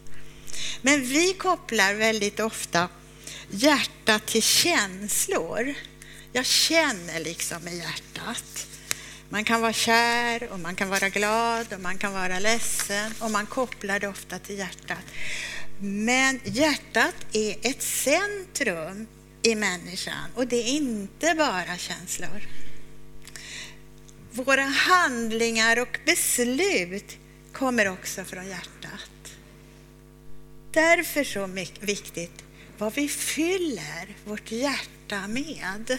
Men 0.81 1.01
vi 1.01 1.33
kopplar 1.33 1.93
väldigt 1.93 2.39
ofta 2.39 2.89
hjärtat 3.49 4.25
till 4.25 4.43
känslor. 4.43 5.73
Jag 6.31 6.45
känner 6.45 7.19
liksom 7.19 7.67
i 7.67 7.77
hjärtat. 7.77 8.67
Man 9.29 9.43
kan 9.43 9.61
vara 9.61 9.73
kär 9.73 10.47
och 10.51 10.59
man 10.59 10.75
kan 10.75 10.89
vara 10.89 11.09
glad 11.09 11.73
och 11.73 11.81
man 11.81 11.97
kan 11.97 12.13
vara 12.13 12.39
ledsen 12.39 13.13
och 13.19 13.31
man 13.31 13.45
kopplar 13.45 13.99
det 13.99 14.07
ofta 14.07 14.39
till 14.39 14.57
hjärtat. 14.57 15.05
Men 15.81 16.39
hjärtat 16.43 17.15
är 17.33 17.55
ett 17.61 17.81
centrum 17.81 19.07
i 19.41 19.55
människan 19.55 20.29
och 20.35 20.47
det 20.47 20.55
är 20.55 20.67
inte 20.67 21.35
bara 21.37 21.77
känslor. 21.77 22.47
Våra 24.31 24.63
handlingar 24.63 25.79
och 25.79 25.99
beslut 26.05 27.17
kommer 27.53 27.87
också 27.89 28.23
från 28.23 28.47
hjärtat. 28.47 29.33
Därför 30.71 31.23
så 31.23 31.49
viktigt 31.85 32.43
vad 32.77 32.93
vi 32.93 33.07
fyller 33.07 34.15
vårt 34.25 34.51
hjärta 34.51 35.27
med. 35.27 35.97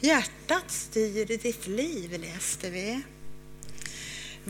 Hjärtat 0.00 0.70
styr 0.70 1.26
ditt 1.26 1.66
liv, 1.66 2.20
läste 2.20 2.70
vi. 2.70 3.02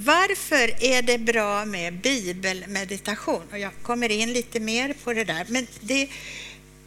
Varför 0.00 0.84
är 0.84 1.02
det 1.02 1.18
bra 1.18 1.64
med 1.64 2.00
bibelmeditation? 2.00 3.42
Och 3.52 3.58
jag 3.58 3.72
kommer 3.82 4.10
in 4.10 4.32
lite 4.32 4.60
mer 4.60 4.94
på 5.04 5.12
det 5.12 5.24
där. 5.24 5.46
Men 5.48 5.66
det, 5.80 6.08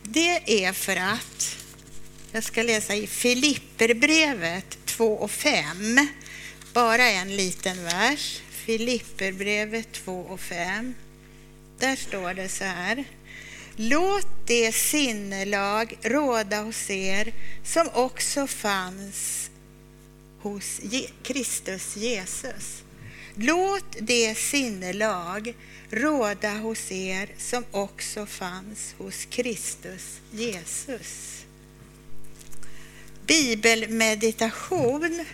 det 0.04 0.64
är 0.66 0.74
för 0.74 0.96
att, 0.96 1.58
jag 2.32 2.44
ska 2.44 2.64
läsa 2.64 2.96
i 2.96 3.08
Filipperbrevet 3.08 4.78
2 4.86 5.14
och 5.14 5.32
5, 5.32 6.08
bara 6.74 7.04
en 7.10 7.36
liten 7.36 7.84
vers. 7.84 8.42
Filipperbrevet 8.50 9.92
2 9.92 10.20
och 10.20 10.40
5. 10.40 10.96
Där 11.80 11.96
står 11.96 12.34
det 12.34 12.50
så 12.50 12.64
här. 12.64 13.04
Låt 13.76 14.28
det 14.48 14.72
sinnelag 14.72 15.98
råda 16.02 16.62
hos 16.62 16.90
er 16.90 17.34
som 17.66 17.90
också 17.94 18.48
fanns 18.48 19.50
hos 20.42 20.82
Kristus 21.24 21.98
Jesus. 21.98 22.84
Låt 23.36 23.96
det 24.00 24.38
sinnelag 24.38 25.56
råda 25.90 26.50
hos 26.50 26.92
er 26.92 27.30
som 27.38 27.64
också 27.72 28.26
fanns 28.26 28.96
hos 28.98 29.26
Kristus 29.26 30.20
Jesus. 30.32 31.46
Bibelmeditation 33.26 35.26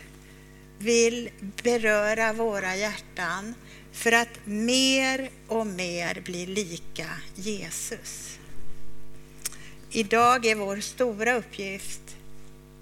vill 0.79 1.29
beröra 1.63 2.33
våra 2.33 2.75
hjärtan 2.75 3.53
för 3.91 4.11
att 4.11 4.39
mer 4.45 5.29
och 5.47 5.67
mer 5.67 6.21
bli 6.25 6.45
lika 6.45 7.09
Jesus. 7.35 8.39
Idag 9.91 10.45
är 10.45 10.55
vår 10.55 10.79
stora 10.79 11.35
uppgift 11.35 12.01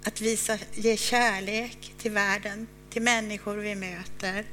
att 0.04 0.20
visa, 0.20 0.58
ge 0.74 0.96
kärlek 0.96 1.92
till 1.98 2.10
världen, 2.10 2.66
till 2.90 3.02
människor 3.02 3.56
vi 3.56 3.74
möter. 3.74 4.44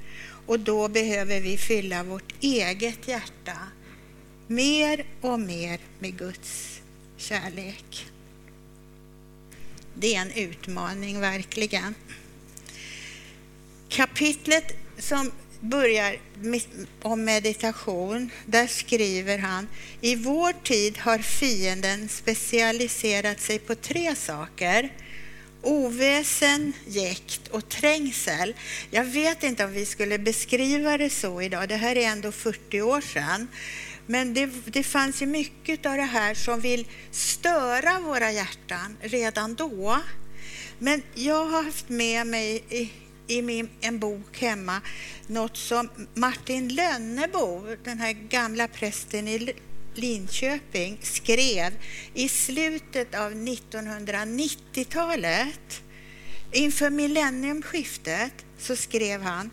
Och 0.45 0.59
då 0.59 0.87
behöver 0.87 1.41
vi 1.41 1.57
fylla 1.57 2.03
vårt 2.03 2.33
eget 2.41 3.07
hjärta 3.07 3.57
mer 4.47 5.05
och 5.21 5.39
mer 5.39 5.79
med 5.99 6.17
Guds 6.17 6.81
kärlek. 7.17 8.05
Det 9.93 10.15
är 10.15 10.21
en 10.21 10.31
utmaning, 10.31 11.19
verkligen. 11.19 11.95
Kapitlet 13.89 14.77
som 14.97 15.31
börjar 15.59 16.17
om 17.01 17.25
meditation, 17.25 18.29
där 18.45 18.67
skriver 18.67 19.37
han 19.37 19.67
i 20.01 20.15
vår 20.15 20.53
tid 20.63 20.97
har 20.97 21.17
fienden 21.17 22.09
specialiserat 22.09 23.39
sig 23.39 23.59
på 23.59 23.75
tre 23.75 24.15
saker. 24.15 24.89
Oväsen, 25.63 26.73
jäkt 26.87 27.47
och 27.47 27.69
trängsel. 27.69 28.55
Jag 28.91 29.03
vet 29.03 29.43
inte 29.43 29.65
om 29.65 29.71
vi 29.71 29.85
skulle 29.85 30.19
beskriva 30.19 30.97
det 30.97 31.09
så 31.09 31.41
idag, 31.41 31.69
det 31.69 31.75
här 31.75 31.97
är 31.97 32.07
ändå 32.07 32.31
40 32.31 32.81
år 32.81 33.01
sedan. 33.01 33.47
Men 34.05 34.33
det, 34.33 34.49
det 34.65 34.83
fanns 34.83 35.21
ju 35.21 35.25
mycket 35.25 35.85
av 35.85 35.97
det 35.97 36.01
här 36.01 36.33
som 36.33 36.59
vill 36.59 36.87
störa 37.11 37.99
våra 37.99 38.31
hjärtan 38.31 38.97
redan 39.01 39.55
då. 39.55 39.99
Men 40.79 41.01
jag 41.13 41.45
har 41.45 41.63
haft 41.63 41.89
med 41.89 42.27
mig 42.27 42.63
i, 42.69 42.91
i 43.27 43.41
min, 43.41 43.69
en 43.81 43.99
bok 43.99 44.37
hemma 44.37 44.81
något 45.27 45.57
som 45.57 45.89
Martin 46.13 46.67
Lönnebo, 46.67 47.75
den 47.83 47.99
här 47.99 48.13
gamla 48.13 48.67
prästen 48.67 49.27
i 49.27 49.53
Linköping, 49.95 50.99
skrev 51.01 51.73
i 52.13 52.29
slutet 52.29 53.15
av 53.15 53.31
1990-talet. 53.31 55.83
Inför 56.51 56.89
millenniumskiftet 56.89 58.33
så 58.57 58.75
skrev 58.75 59.21
han 59.21 59.49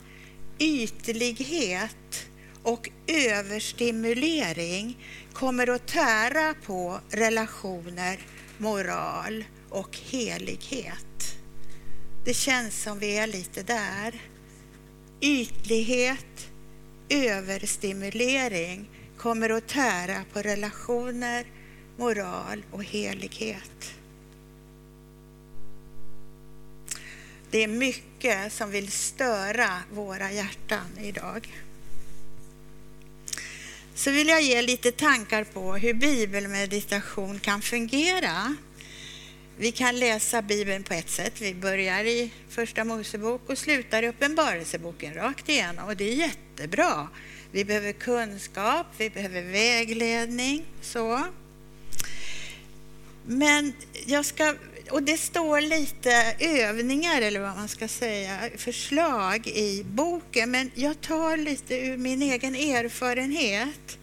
ytlighet 0.59 2.27
och 2.63 2.91
överstimulering 3.07 4.99
kommer 5.33 5.71
att 5.71 5.87
tära 5.87 6.55
på 6.67 7.01
relationer, 7.11 8.19
moral 8.59 9.45
och 9.71 9.99
helighet. 10.11 11.37
Det 12.25 12.35
känns 12.35 12.83
som 12.83 12.99
vi 12.99 13.19
är 13.19 13.27
lite 13.27 13.63
där. 13.63 14.23
Ytlighet, 15.21 16.51
överstimulering 17.09 18.89
kommer 19.21 19.51
att 19.51 19.69
tära 19.69 20.25
på 20.33 20.43
relationer, 20.43 21.45
moral 21.97 22.65
och 22.71 22.85
helighet. 22.85 23.95
Det 27.51 27.65
är 27.65 27.69
mycket 27.69 28.53
som 28.53 28.71
vill 28.71 28.91
störa 28.91 29.69
våra 29.93 30.33
hjärtan 30.33 30.99
idag. 31.01 31.55
Så 33.95 34.11
vill 34.11 34.29
jag 34.29 34.43
ge 34.43 34.63
lite 34.63 34.93
tankar 34.93 35.45
på 35.45 35.75
hur 35.75 35.95
bibelmeditation 35.95 37.39
kan 37.39 37.63
fungera. 37.63 38.57
Vi 39.57 39.73
kan 39.73 39.99
läsa 39.99 40.43
Bibeln 40.43 40.83
på 40.83 40.95
ett 40.95 41.11
sätt. 41.11 41.41
Vi 41.41 41.55
börjar 41.55 42.05
i 42.05 42.33
Första 42.49 42.85
Mosebok 42.85 43.51
och 43.51 43.59
slutar 43.59 44.03
i 44.03 44.09
Uppenbarelseboken 44.09 45.15
rakt 45.15 45.49
igenom 45.49 45.89
och 45.89 45.97
det 45.97 46.05
är 46.05 46.15
jättebra. 46.15 47.09
Vi 47.53 47.65
behöver 47.65 47.93
kunskap, 47.93 48.87
vi 48.99 49.11
behöver 49.11 49.43
vägledning. 49.43 50.65
Så. 50.83 51.27
Men 53.27 53.73
jag 54.07 54.25
ska, 54.25 54.55
och 54.91 55.03
det 55.03 55.17
står 55.17 55.61
lite 55.61 56.37
övningar 56.39 57.23
eller 57.23 57.41
vad 57.41 57.57
man 57.57 57.69
ska 57.69 57.89
säga, 57.89 58.51
förslag 58.57 59.47
i 59.47 59.85
boken, 59.85 60.51
men 60.51 60.71
jag 60.75 61.01
tar 61.01 61.37
lite 61.37 61.75
ur 61.75 61.97
min 61.97 62.23
egen 62.23 62.55
erfarenhet. 62.55 63.99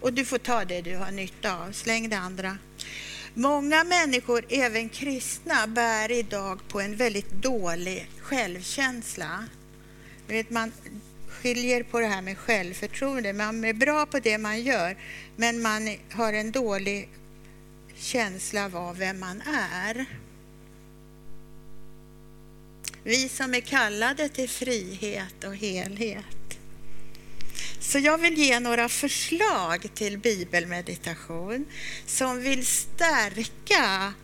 Och 0.00 0.12
du 0.12 0.24
får 0.24 0.38
ta 0.38 0.64
det 0.64 0.80
du 0.80 0.96
har 0.96 1.10
nytta 1.10 1.56
av, 1.56 1.72
släng 1.72 2.08
det 2.08 2.18
andra. 2.18 2.58
Många 3.34 3.84
människor, 3.84 4.44
även 4.48 4.88
kristna, 4.88 5.66
bär 5.66 6.12
idag 6.12 6.60
på 6.68 6.80
en 6.80 6.96
väldigt 6.96 7.30
dålig 7.30 8.10
självkänsla. 8.20 9.44
Vet, 10.26 10.50
man 10.50 10.72
skiljer 11.32 11.82
på 11.82 12.00
det 12.00 12.06
här 12.06 12.22
med 12.22 12.38
självförtroende. 12.38 13.32
Man 13.32 13.64
är 13.64 13.72
bra 13.72 14.06
på 14.06 14.18
det 14.18 14.38
man 14.38 14.62
gör, 14.62 14.96
men 15.36 15.62
man 15.62 15.96
har 16.10 16.32
en 16.32 16.52
dålig 16.52 17.08
känsla 17.96 18.70
av 18.74 18.96
vem 18.98 19.20
man 19.20 19.40
är. 19.40 20.06
Vi 23.04 23.28
som 23.28 23.54
är 23.54 23.60
kallade 23.60 24.28
till 24.28 24.48
frihet 24.48 25.44
och 25.44 25.56
helhet. 25.56 26.58
Så 27.80 27.98
jag 27.98 28.18
vill 28.18 28.38
ge 28.38 28.60
några 28.60 28.88
förslag 28.88 29.86
till 29.94 30.18
bibelmeditation 30.18 31.64
som 32.06 32.40
vill 32.40 32.66
stärka 32.66 34.14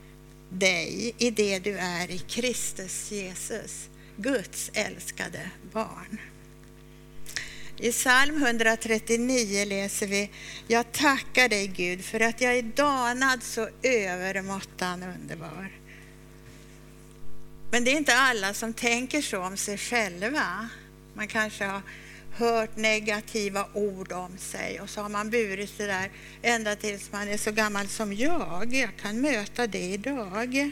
dig 0.48 1.14
i 1.18 1.30
det 1.30 1.58
du 1.58 1.78
är 1.78 2.10
i 2.10 2.18
Kristus 2.18 3.10
Jesus, 3.10 3.88
Guds 4.16 4.70
älskade 4.74 5.50
barn. 5.72 6.18
I 7.80 7.92
psalm 7.92 8.42
139 8.42 9.64
läser 9.64 10.06
vi 10.06 10.30
Jag 10.66 10.92
tackar 10.92 11.48
dig 11.48 11.66
Gud 11.66 12.04
för 12.04 12.20
att 12.20 12.40
jag 12.40 12.58
är 12.58 12.62
danad 12.62 13.42
så 13.42 13.68
övermåttan 13.82 15.02
underbar. 15.02 15.72
Men 17.70 17.84
det 17.84 17.90
är 17.90 17.96
inte 17.96 18.16
alla 18.16 18.54
som 18.54 18.72
tänker 18.72 19.22
så 19.22 19.42
om 19.42 19.56
sig 19.56 19.78
själva. 19.78 20.68
Man 21.14 21.28
kanske 21.28 21.64
har 21.64 21.82
hört 22.36 22.76
negativa 22.76 23.66
ord 23.74 24.12
om 24.12 24.38
sig 24.38 24.80
och 24.80 24.90
så 24.90 25.00
har 25.00 25.08
man 25.08 25.30
burit 25.30 25.78
det 25.78 25.86
där 25.86 26.10
ända 26.42 26.76
tills 26.76 27.12
man 27.12 27.28
är 27.28 27.36
så 27.36 27.52
gammal 27.52 27.88
som 27.88 28.12
jag. 28.12 28.74
Jag 28.74 28.96
kan 28.96 29.20
möta 29.20 29.66
det 29.66 29.78
idag. 29.78 30.70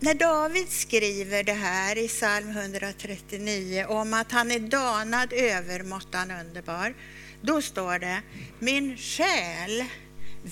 När 0.00 0.14
David 0.14 0.68
skriver 0.68 1.42
det 1.42 1.52
här 1.52 1.98
i 1.98 2.08
psalm 2.08 2.50
139 2.50 3.86
om 3.88 4.14
att 4.14 4.32
han 4.32 4.50
är 4.50 4.58
danad 4.58 5.32
övermåttan 5.32 6.30
underbar, 6.30 6.94
då 7.40 7.62
står 7.62 7.98
det 7.98 8.22
Min 8.58 8.96
själ 8.96 9.84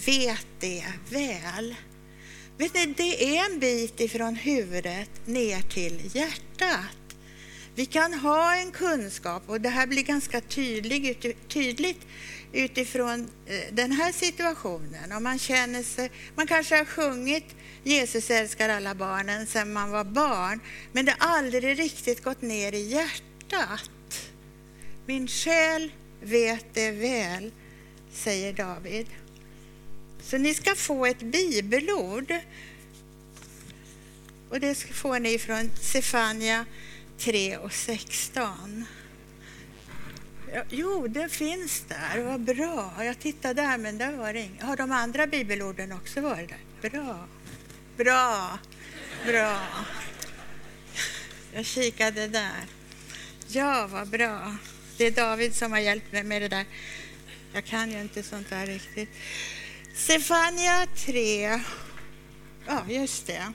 vet 0.07 0.46
det 0.61 0.85
väl. 1.11 1.74
Vet 2.59 2.74
ni, 2.74 2.87
det 2.87 3.37
är 3.37 3.50
en 3.50 3.59
bit 3.59 4.00
ifrån 4.00 4.37
huvudet 4.37 5.11
ner 5.26 5.61
till 5.61 6.11
hjärtat. 6.16 7.03
Vi 7.74 7.87
kan 7.87 8.14
ha 8.14 8.56
en 8.56 8.70
kunskap, 8.70 9.42
och 9.46 9.60
det 9.60 9.68
här 9.68 9.87
blir 9.87 10.02
ganska 10.02 10.40
tydligt, 10.40 11.48
tydligt 11.48 12.06
utifrån 12.52 13.30
eh, 13.46 13.74
den 13.74 13.92
här 13.92 14.12
situationen. 14.12 15.12
Om 15.12 15.22
man, 15.22 15.38
känner 15.38 15.82
sig, 15.82 16.10
man 16.34 16.46
kanske 16.46 16.76
har 16.76 16.84
sjungit 16.84 17.54
Jesus 17.84 18.30
älskar 18.30 18.68
alla 18.68 18.94
barnen 18.94 19.46
sedan 19.46 19.72
man 19.72 19.90
var 19.90 20.04
barn, 20.04 20.60
men 20.92 21.04
det 21.04 21.14
har 21.18 21.37
aldrig 21.37 21.78
riktigt 21.78 22.24
gått 22.24 22.42
ner 22.42 22.72
i 22.72 22.88
hjärtat. 22.88 23.90
Min 25.06 25.28
själ 25.28 25.92
vet 26.22 26.66
det 26.74 26.90
väl, 26.90 27.52
säger 28.12 28.52
David. 28.52 29.06
Så 30.22 30.38
ni 30.38 30.54
ska 30.54 30.74
få 30.74 31.06
ett 31.06 31.22
bibelord. 31.22 32.34
Och 34.50 34.60
det 34.60 34.74
får 34.74 35.18
ni 35.18 35.38
från 35.38 35.70
Sefania 35.80 36.66
3 37.18 37.57
och 37.57 37.72
16. 37.72 38.87
Jo, 40.70 41.09
det 41.09 41.29
finns 41.29 41.85
där. 41.88 42.22
Vad 42.22 42.40
bra. 42.40 42.94
Jag 42.98 43.18
tittade 43.18 43.62
där, 43.62 43.79
men 43.79 43.98
där 43.98 44.12
var 44.12 44.33
det 44.33 44.40
inget. 44.40 44.62
Har 44.62 44.77
de 44.77 44.92
andra 44.92 45.27
bibelorden 45.27 45.92
också 45.92 46.20
varit 46.20 46.48
där? 46.48 46.90
Bra. 46.90 47.29
Bra. 47.96 48.59
Bra. 49.27 49.61
Jag 51.53 51.64
kikade 51.64 52.29
där. 52.29 52.64
Ja, 53.48 53.87
vad 53.87 54.09
bra. 54.09 54.57
Det 54.96 55.07
är 55.07 55.11
David 55.11 55.55
som 55.55 55.72
har 55.72 55.79
hjälpt 55.79 56.12
mig 56.12 56.22
med 56.22 56.42
det 56.42 56.48
där. 56.48 56.64
Jag 57.53 57.64
kan 57.64 57.90
ju 57.90 58.00
inte 58.00 58.22
sånt 58.22 58.50
där 58.50 58.66
riktigt. 58.66 59.11
Stefania 59.94 60.87
3. 60.96 61.61
Ja, 62.66 62.85
just 62.88 63.27
det. 63.27 63.53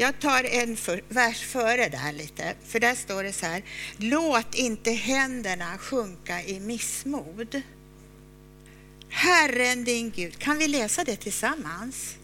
Jag 0.00 0.20
tar 0.20 0.44
en 0.44 0.76
för, 0.76 1.02
vers 1.08 1.40
före 1.40 1.88
där 1.88 2.12
lite, 2.12 2.54
för 2.66 2.80
där 2.80 2.94
står 2.94 3.22
det 3.22 3.32
så 3.32 3.46
här. 3.46 3.62
Låt 3.96 4.54
inte 4.54 4.90
händerna 4.90 5.78
sjunka 5.78 6.42
i 6.42 6.60
missmod. 6.60 7.62
Herren 9.08 9.84
din 9.84 10.10
Gud, 10.10 10.38
kan 10.38 10.58
vi 10.58 10.68
läsa 10.68 11.04
det 11.04 11.16
tillsammans? 11.16 12.16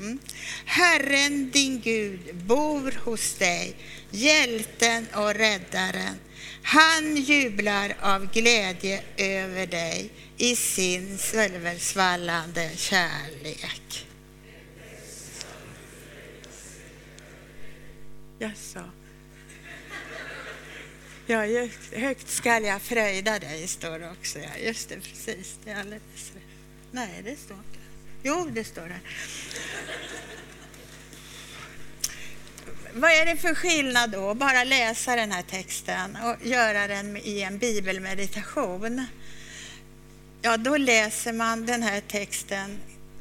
Mm. 0.00 0.18
Herren 0.64 1.50
din 1.50 1.80
Gud 1.80 2.34
bor 2.34 2.94
hos 3.04 3.34
dig, 3.34 3.76
hjälten 4.10 5.06
och 5.14 5.34
räddaren. 5.34 6.16
Han 6.62 7.16
jublar 7.16 7.96
av 8.00 8.32
glädje 8.32 9.02
över 9.16 9.66
dig 9.66 10.10
i 10.36 10.56
sin 10.56 11.18
svällande 11.78 12.70
kärlek. 12.76 14.06
Jaså? 18.42 18.80
Ja, 21.26 21.46
just, 21.46 21.94
högt 21.94 22.30
skall 22.30 22.64
jag 22.64 22.82
fröjda 22.82 23.38
dig, 23.38 23.68
står 23.68 23.98
det 23.98 24.10
också. 24.10 24.38
Ja, 24.38 24.56
just 24.64 24.88
det, 24.88 24.94
precis. 24.94 25.58
Det 25.64 25.70
är 25.70 25.80
alldeles 25.80 26.32
rätt. 26.34 26.42
Nej, 26.90 27.22
det 27.24 27.36
står 27.36 27.56
inte. 27.56 27.78
Jo, 28.22 28.48
det 28.52 28.64
står 28.64 28.82
det. 28.82 29.00
Vad 32.94 33.10
är 33.10 33.26
det 33.26 33.36
för 33.36 33.54
skillnad 33.54 34.10
då, 34.10 34.34
bara 34.34 34.64
läsa 34.64 35.16
den 35.16 35.32
här 35.32 35.42
texten 35.42 36.16
och 36.16 36.46
göra 36.46 36.86
den 36.86 37.16
i 37.16 37.40
en 37.40 37.58
bibelmeditation? 37.58 39.06
Ja, 40.42 40.56
då 40.56 40.76
läser 40.76 41.32
man 41.32 41.66
den 41.66 41.82
här 41.82 42.00
texten. 42.00 42.78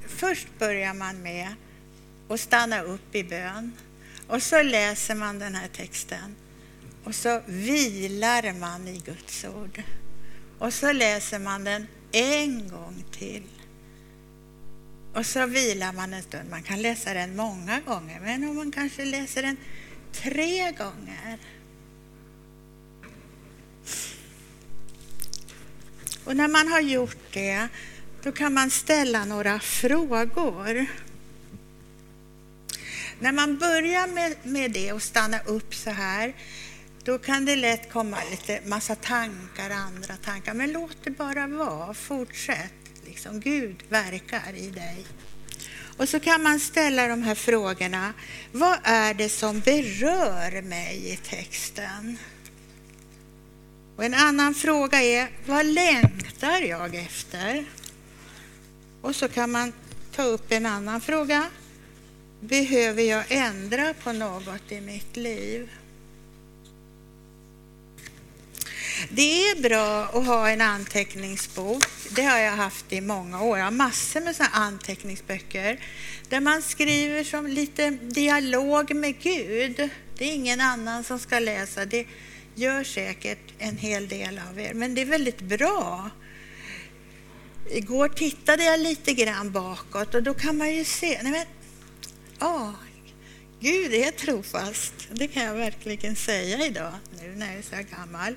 Först 0.08 0.48
börjar 0.60 0.94
man 0.94 1.22
med 1.22 1.48
att 2.30 2.40
stanna 2.40 2.82
upp 2.82 3.16
i 3.16 3.24
bön. 3.24 3.78
Och 4.32 4.44
så 4.44 4.62
läser 4.62 5.16
man 5.16 5.40
den 5.40 5.56
här 5.56 5.68
texten 5.68 6.36
och 7.04 7.16
så 7.16 7.42
vilar 7.46 8.54
man 8.60 8.88
i 8.88 9.02
Guds 9.06 9.46
ord. 9.46 9.84
Och 10.60 10.74
så 10.74 10.92
läser 10.92 11.40
man 11.40 11.64
den 11.64 11.88
en 12.12 12.68
gång 12.68 13.04
till. 13.12 13.44
Och 15.14 15.26
så 15.26 15.46
vilar 15.46 15.94
man 15.94 16.14
en 16.14 16.24
stund. 16.24 16.50
Man 16.50 16.64
kan 16.64 16.82
läsa 16.82 17.14
den 17.14 17.36
många 17.36 17.80
gånger, 17.80 18.20
men 18.20 18.50
om 18.50 18.56
man 18.56 18.72
kanske 18.72 19.06
läser 19.06 19.42
den 19.42 19.58
tre 20.12 20.72
gånger. 20.72 21.38
Och 26.26 26.36
när 26.36 26.48
man 26.48 26.68
har 26.68 26.82
gjort 26.82 27.34
det, 27.34 27.68
då 28.24 28.32
kan 28.32 28.54
man 28.54 28.70
ställa 28.70 29.26
några 29.26 29.60
frågor. 29.60 30.86
När 33.22 33.32
man 33.32 33.58
börjar 33.58 34.08
med, 34.08 34.36
med 34.44 34.72
det 34.72 34.94
och 34.94 35.02
stannar 35.04 35.42
upp 35.46 35.76
så 35.76 35.90
här, 35.90 36.34
då 37.04 37.18
kan 37.18 37.46
det 37.46 37.56
lätt 37.56 37.92
komma 37.92 38.18
lite 38.32 38.62
massa 38.66 38.96
tankar, 38.96 39.70
andra 39.70 40.16
tankar. 40.26 40.54
Men 40.54 40.72
låt 40.72 40.98
det 41.04 41.12
bara 41.12 41.48
vara. 41.48 41.94
Fortsätt. 41.94 42.74
Liksom, 43.06 43.40
Gud 43.40 43.84
verkar 43.90 44.56
i 44.56 44.70
dig. 44.70 45.06
Och 45.98 46.10
så 46.10 46.20
kan 46.20 46.44
man 46.44 46.60
ställa 46.60 47.08
de 47.08 47.24
här 47.24 47.36
frågorna. 47.36 48.14
Vad 48.52 48.78
är 48.84 49.14
det 49.14 49.30
som 49.30 49.60
berör 49.60 50.62
mig 50.62 51.14
i 51.14 51.18
texten? 51.18 52.18
Och 53.96 54.04
en 54.04 54.14
annan 54.14 54.54
fråga 54.54 55.02
är, 55.02 55.30
vad 55.46 55.66
längtar 55.66 56.62
jag 56.62 56.96
efter? 56.96 57.66
Och 59.02 59.16
så 59.16 59.28
kan 59.28 59.52
man 59.52 59.74
ta 60.16 60.24
upp 60.24 60.52
en 60.52 60.66
annan 60.66 61.02
fråga. 61.02 61.50
Behöver 62.44 63.04
jag 63.04 63.24
ändra 63.30 63.94
på 63.94 64.12
något 64.12 64.72
i 64.72 64.82
mitt 64.82 65.18
liv? 65.18 65.70
Det 69.10 69.50
är 69.50 69.62
bra 69.62 70.04
att 70.04 70.26
ha 70.26 70.50
en 70.50 70.62
anteckningsbok. 70.62 71.84
Det 72.16 72.22
har 72.22 72.38
jag 72.38 72.52
haft 72.52 72.94
i 72.94 73.02
många 73.02 73.42
år. 73.42 73.58
Jag 73.58 73.66
har 73.66 73.72
massor 73.72 74.22
med 74.22 74.36
såna 74.36 74.50
anteckningsböcker 74.50 75.80
där 76.30 76.40
man 76.40 76.62
skriver 76.62 77.24
som 77.24 77.48
lite 77.48 77.90
dialog 77.90 78.96
med 78.96 79.20
Gud. 79.20 79.90
Det 80.18 80.26
är 80.26 80.34
ingen 80.34 80.62
annan 80.62 81.04
som 81.04 81.20
ska 81.20 81.40
läsa. 81.40 81.86
Det 81.86 82.06
gör 82.56 82.84
säkert 82.84 83.54
en 83.58 83.78
hel 83.78 84.08
del 84.08 84.42
av 84.50 84.60
er, 84.60 84.74
men 84.74 84.96
det 84.96 85.02
är 85.02 85.06
väldigt 85.06 85.42
bra. 85.42 86.10
Igår 87.72 88.10
tittade 88.10 88.64
jag 88.64 88.80
lite 88.80 89.14
grann 89.14 89.52
bakåt 89.52 90.16
och 90.16 90.24
då 90.24 90.34
kan 90.34 90.58
man 90.58 90.76
ju 90.76 90.84
se, 90.84 91.20
nej 91.24 91.32
men 91.32 91.46
Ja, 92.44 92.74
Gud 93.60 93.94
är 93.94 94.12
trofast. 94.12 94.94
Det 95.12 95.28
kan 95.28 95.44
jag 95.44 95.54
verkligen 95.54 96.16
säga 96.16 96.66
idag, 96.66 96.94
nu 97.22 97.36
när 97.36 97.48
jag 97.48 97.56
är 97.56 97.62
så 97.62 97.76
här 97.76 97.84
gammal. 97.84 98.36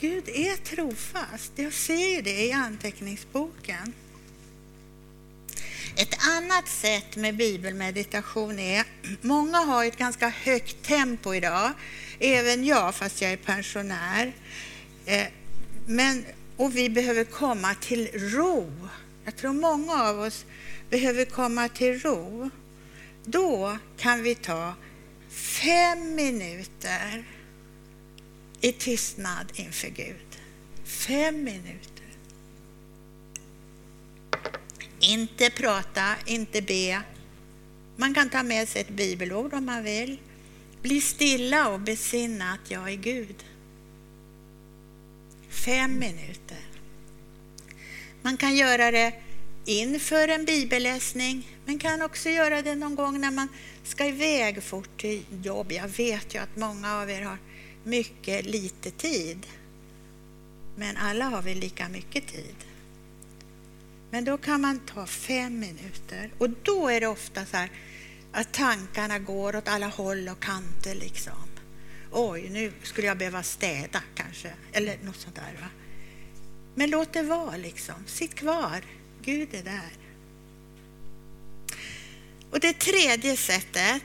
Gud 0.00 0.28
är 0.28 0.56
trofast. 0.56 1.52
Jag 1.54 1.72
ser 1.72 2.22
det 2.22 2.46
i 2.46 2.52
anteckningsboken. 2.52 3.92
Ett 5.96 6.18
annat 6.28 6.68
sätt 6.68 7.16
med 7.16 7.36
bibelmeditation 7.36 8.58
är, 8.58 8.84
många 9.20 9.58
har 9.58 9.84
ett 9.84 9.98
ganska 9.98 10.28
högt 10.28 10.82
tempo 10.82 11.34
idag, 11.34 11.72
även 12.18 12.64
jag 12.64 12.94
fast 12.94 13.22
jag 13.22 13.32
är 13.32 13.36
pensionär. 13.36 14.32
Eh, 15.06 15.26
men, 15.86 16.24
och 16.56 16.76
vi 16.76 16.90
behöver 16.90 17.24
komma 17.24 17.74
till 17.74 18.08
ro. 18.14 18.72
Jag 19.24 19.36
tror 19.36 19.52
många 19.52 20.02
av 20.02 20.20
oss 20.20 20.44
behöver 20.90 21.24
komma 21.24 21.68
till 21.68 22.00
ro. 22.00 22.50
Då 23.24 23.78
kan 23.96 24.22
vi 24.22 24.34
ta 24.34 24.74
fem 25.28 26.14
minuter 26.14 27.24
i 28.60 28.72
tystnad 28.72 29.52
inför 29.54 29.88
Gud. 29.88 30.38
Fem 30.84 31.44
minuter. 31.44 32.04
Inte 35.00 35.50
prata, 35.50 36.14
inte 36.26 36.62
be. 36.62 37.02
Man 37.96 38.14
kan 38.14 38.30
ta 38.30 38.42
med 38.42 38.68
sig 38.68 38.80
ett 38.80 38.88
bibelord 38.88 39.54
om 39.54 39.64
man 39.64 39.84
vill. 39.84 40.20
Bli 40.82 41.00
stilla 41.00 41.68
och 41.68 41.80
besinna 41.80 42.52
att 42.52 42.70
jag 42.70 42.92
är 42.92 42.96
Gud. 42.96 43.44
Fem 45.48 45.98
minuter. 45.98 46.58
Man 48.22 48.36
kan 48.36 48.56
göra 48.56 48.90
det 48.90 49.12
inför 49.64 50.28
en 50.28 50.44
bibelläsning, 50.44 51.53
men 51.66 51.78
kan 51.78 52.02
också 52.02 52.28
göra 52.28 52.62
det 52.62 52.74
någon 52.74 52.94
gång 52.94 53.20
när 53.20 53.30
man 53.30 53.48
ska 53.84 54.06
iväg 54.06 54.62
fort 54.62 55.00
till 55.00 55.24
jobb. 55.42 55.72
Jag 55.72 55.88
vet 55.88 56.34
ju 56.34 56.38
att 56.38 56.56
många 56.56 56.94
av 56.94 57.10
er 57.10 57.22
har 57.22 57.38
mycket 57.84 58.46
lite 58.46 58.90
tid, 58.90 59.46
men 60.76 60.96
alla 60.96 61.24
har 61.24 61.42
vi 61.42 61.54
lika 61.54 61.88
mycket 61.88 62.26
tid. 62.26 62.56
Men 64.10 64.24
då 64.24 64.38
kan 64.38 64.60
man 64.60 64.80
ta 64.86 65.06
fem 65.06 65.58
minuter 65.58 66.30
och 66.38 66.50
då 66.50 66.88
är 66.88 67.00
det 67.00 67.06
ofta 67.06 67.46
så 67.46 67.56
här 67.56 67.70
att 68.32 68.52
tankarna 68.52 69.18
går 69.18 69.56
åt 69.56 69.68
alla 69.68 69.86
håll 69.86 70.28
och 70.28 70.42
kanter 70.42 70.94
liksom. 70.94 71.32
Oj, 72.12 72.48
nu 72.50 72.72
skulle 72.82 73.06
jag 73.06 73.18
behöva 73.18 73.42
städa 73.42 74.02
kanske, 74.14 74.52
eller 74.72 74.98
något 75.02 75.16
sånt 75.16 75.34
där. 75.34 75.60
Va? 75.60 75.68
Men 76.74 76.90
låt 76.90 77.12
det 77.12 77.22
vara 77.22 77.56
liksom. 77.56 77.94
Sitt 78.06 78.34
kvar. 78.34 78.84
Gud 79.22 79.54
är 79.54 79.62
där. 79.62 79.92
Och 82.54 82.60
det 82.60 82.72
tredje 82.72 83.36
sättet, 83.36 84.02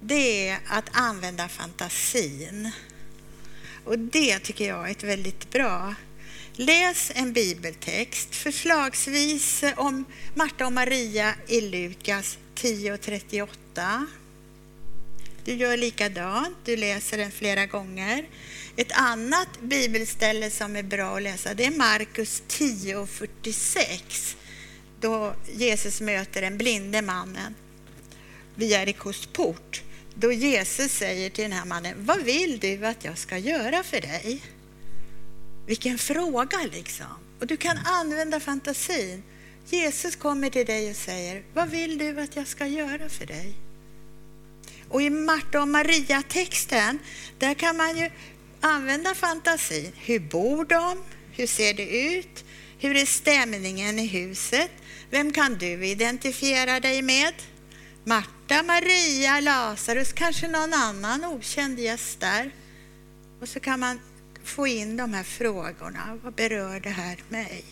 det 0.00 0.48
är 0.48 0.58
att 0.66 0.84
använda 0.92 1.48
fantasin. 1.48 2.70
Och 3.84 3.98
det 3.98 4.38
tycker 4.38 4.68
jag 4.68 4.86
är 4.86 4.90
ett 4.90 5.04
väldigt 5.04 5.50
bra. 5.50 5.94
Läs 6.52 7.12
en 7.14 7.32
bibeltext, 7.32 8.34
förslagsvis 8.34 9.64
om 9.76 10.04
Marta 10.34 10.66
och 10.66 10.72
Maria 10.72 11.34
i 11.46 11.60
Lukas 11.60 12.38
10.38. 12.54 14.06
Du 15.44 15.54
gör 15.54 15.76
likadant, 15.76 16.56
du 16.64 16.76
läser 16.76 17.18
den 17.18 17.30
flera 17.30 17.66
gånger. 17.66 18.28
Ett 18.76 18.92
annat 18.92 19.60
bibelställe 19.60 20.50
som 20.50 20.76
är 20.76 20.82
bra 20.82 21.16
att 21.16 21.22
läsa 21.22 21.54
det 21.54 21.64
är 21.64 21.70
Markus 21.70 22.42
10.46 22.48 24.36
då 25.04 25.34
Jesus 25.52 26.00
möter 26.00 26.42
den 26.42 26.58
blinde 26.58 27.02
mannen 27.02 27.54
vid 28.54 28.68
Jerikos 28.68 29.26
port. 29.26 29.82
då 30.14 30.32
Jesus 30.32 30.92
säger 30.92 31.30
till 31.30 31.44
den 31.44 31.52
här 31.52 31.64
mannen, 31.64 31.94
vad 31.98 32.22
vill 32.22 32.58
du 32.58 32.86
att 32.86 33.04
jag 33.04 33.18
ska 33.18 33.38
göra 33.38 33.82
för 33.82 34.00
dig? 34.00 34.42
Vilken 35.66 35.98
fråga 35.98 36.58
liksom. 36.72 37.06
Och 37.40 37.46
du 37.46 37.56
kan 37.56 37.78
använda 37.84 38.40
fantasin. 38.40 39.22
Jesus 39.66 40.16
kommer 40.16 40.50
till 40.50 40.66
dig 40.66 40.90
och 40.90 40.96
säger, 40.96 41.42
vad 41.54 41.68
vill 41.70 41.98
du 41.98 42.20
att 42.20 42.36
jag 42.36 42.46
ska 42.46 42.66
göra 42.66 43.08
för 43.08 43.26
dig? 43.26 43.54
Och 44.88 45.02
i 45.02 45.10
Marta 45.10 45.60
och 45.60 45.68
Maria-texten, 45.68 46.98
där 47.38 47.54
kan 47.54 47.76
man 47.76 47.98
ju 47.98 48.10
använda 48.60 49.14
fantasin. 49.14 49.92
Hur 49.96 50.20
bor 50.20 50.64
de? 50.64 50.98
Hur 51.32 51.46
ser 51.46 51.74
det 51.74 52.16
ut? 52.16 52.44
Hur 52.78 52.96
är 52.96 53.06
stämningen 53.06 53.98
i 53.98 54.06
huset? 54.06 54.70
Vem 55.10 55.32
kan 55.32 55.58
du 55.58 55.86
identifiera 55.86 56.80
dig 56.80 57.02
med? 57.02 57.34
Marta, 58.04 58.62
Maria, 58.62 59.40
Lazarus, 59.40 60.12
kanske 60.12 60.48
någon 60.48 60.74
annan 60.74 61.24
okänd 61.24 61.78
gäst 61.78 62.20
där. 62.20 62.50
Och 63.40 63.48
så 63.48 63.60
kan 63.60 63.80
man 63.80 64.00
få 64.44 64.66
in 64.66 64.96
de 64.96 65.14
här 65.14 65.22
frågorna. 65.22 66.18
Vad 66.22 66.34
berör 66.34 66.80
det 66.80 66.90
här 66.90 67.18
mig? 67.28 67.64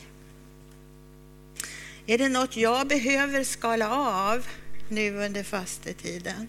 Är 2.06 2.18
det 2.18 2.28
något 2.28 2.56
jag 2.56 2.86
behöver 2.86 3.44
skala 3.44 3.90
av 3.96 4.46
nu 4.88 5.16
under 5.16 5.42
fastetiden? 5.42 6.48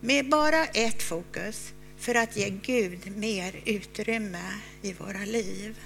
Med 0.00 0.28
bara 0.28 0.64
ett 0.64 1.02
fokus, 1.02 1.72
för 1.98 2.14
att 2.14 2.36
ge 2.36 2.50
Gud 2.50 3.16
mer 3.16 3.60
utrymme 3.64 4.52
i 4.82 4.92
våra 4.92 5.24
liv. 5.24 5.76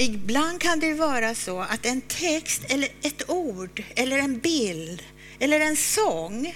Ibland 0.00 0.60
kan 0.60 0.80
det 0.80 0.94
vara 0.94 1.34
så 1.34 1.60
att 1.60 1.86
en 1.86 2.00
text 2.00 2.62
eller 2.68 2.88
ett 3.02 3.30
ord 3.30 3.82
eller 3.94 4.18
en 4.18 4.38
bild 4.38 5.02
eller 5.38 5.60
en 5.60 5.76
sång 5.76 6.54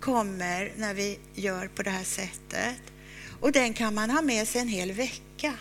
kommer 0.00 0.72
när 0.76 0.94
vi 0.94 1.18
gör 1.34 1.68
på 1.68 1.82
det 1.82 1.90
här 1.90 2.04
sättet. 2.04 2.76
Och 3.40 3.52
den 3.52 3.74
kan 3.74 3.94
man 3.94 4.10
ha 4.10 4.22
med 4.22 4.48
sig 4.48 4.60
en 4.60 4.68
hel 4.68 4.92
vecka. 4.92 5.54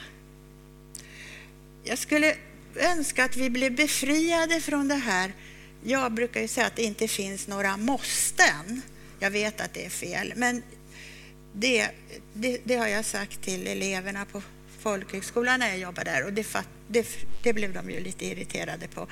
Jag 1.84 1.98
skulle 1.98 2.36
önska 2.76 3.26
att 3.26 3.38
vi 3.38 3.50
blev 3.50 3.76
befriade 3.76 4.62
från 4.62 4.88
det 4.88 4.96
här. 4.96 5.34
Jag 5.84 6.14
brukar 6.14 6.42
ju 6.42 6.48
säga 6.48 6.68
att 6.68 6.76
det 6.76 6.84
inte 6.84 7.08
finns 7.08 7.48
några 7.48 7.78
måsten. 7.78 8.82
Jag 9.20 9.32
vet 9.32 9.62
att 9.62 9.74
det 9.74 9.86
är 9.86 9.90
fel, 9.90 10.34
men 10.36 10.64
det, 11.54 11.90
det, 12.34 12.62
det 12.64 12.76
har 12.76 12.88
jag 12.88 13.06
sagt 13.06 13.42
till 13.42 13.68
eleverna 13.68 14.26
på 14.26 14.42
folkhögskolan 14.82 15.60
när 15.60 15.68
jag 15.68 15.80
jobbade 15.80 16.12
där 16.12 16.26
och 16.26 16.34
det, 16.34 16.48
det, 16.88 17.08
det 17.44 17.54
blev 17.54 17.74
de 17.74 17.92
ju 17.92 18.00
lite 18.00 18.26
irriterade 18.26 18.88
på. 18.88 19.08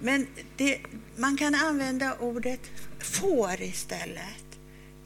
Men 0.00 0.26
det, 0.56 0.78
man 1.16 1.36
kan 1.36 1.54
använda 1.54 2.16
ordet 2.20 2.60
får 2.98 3.62
istället. 3.62 4.46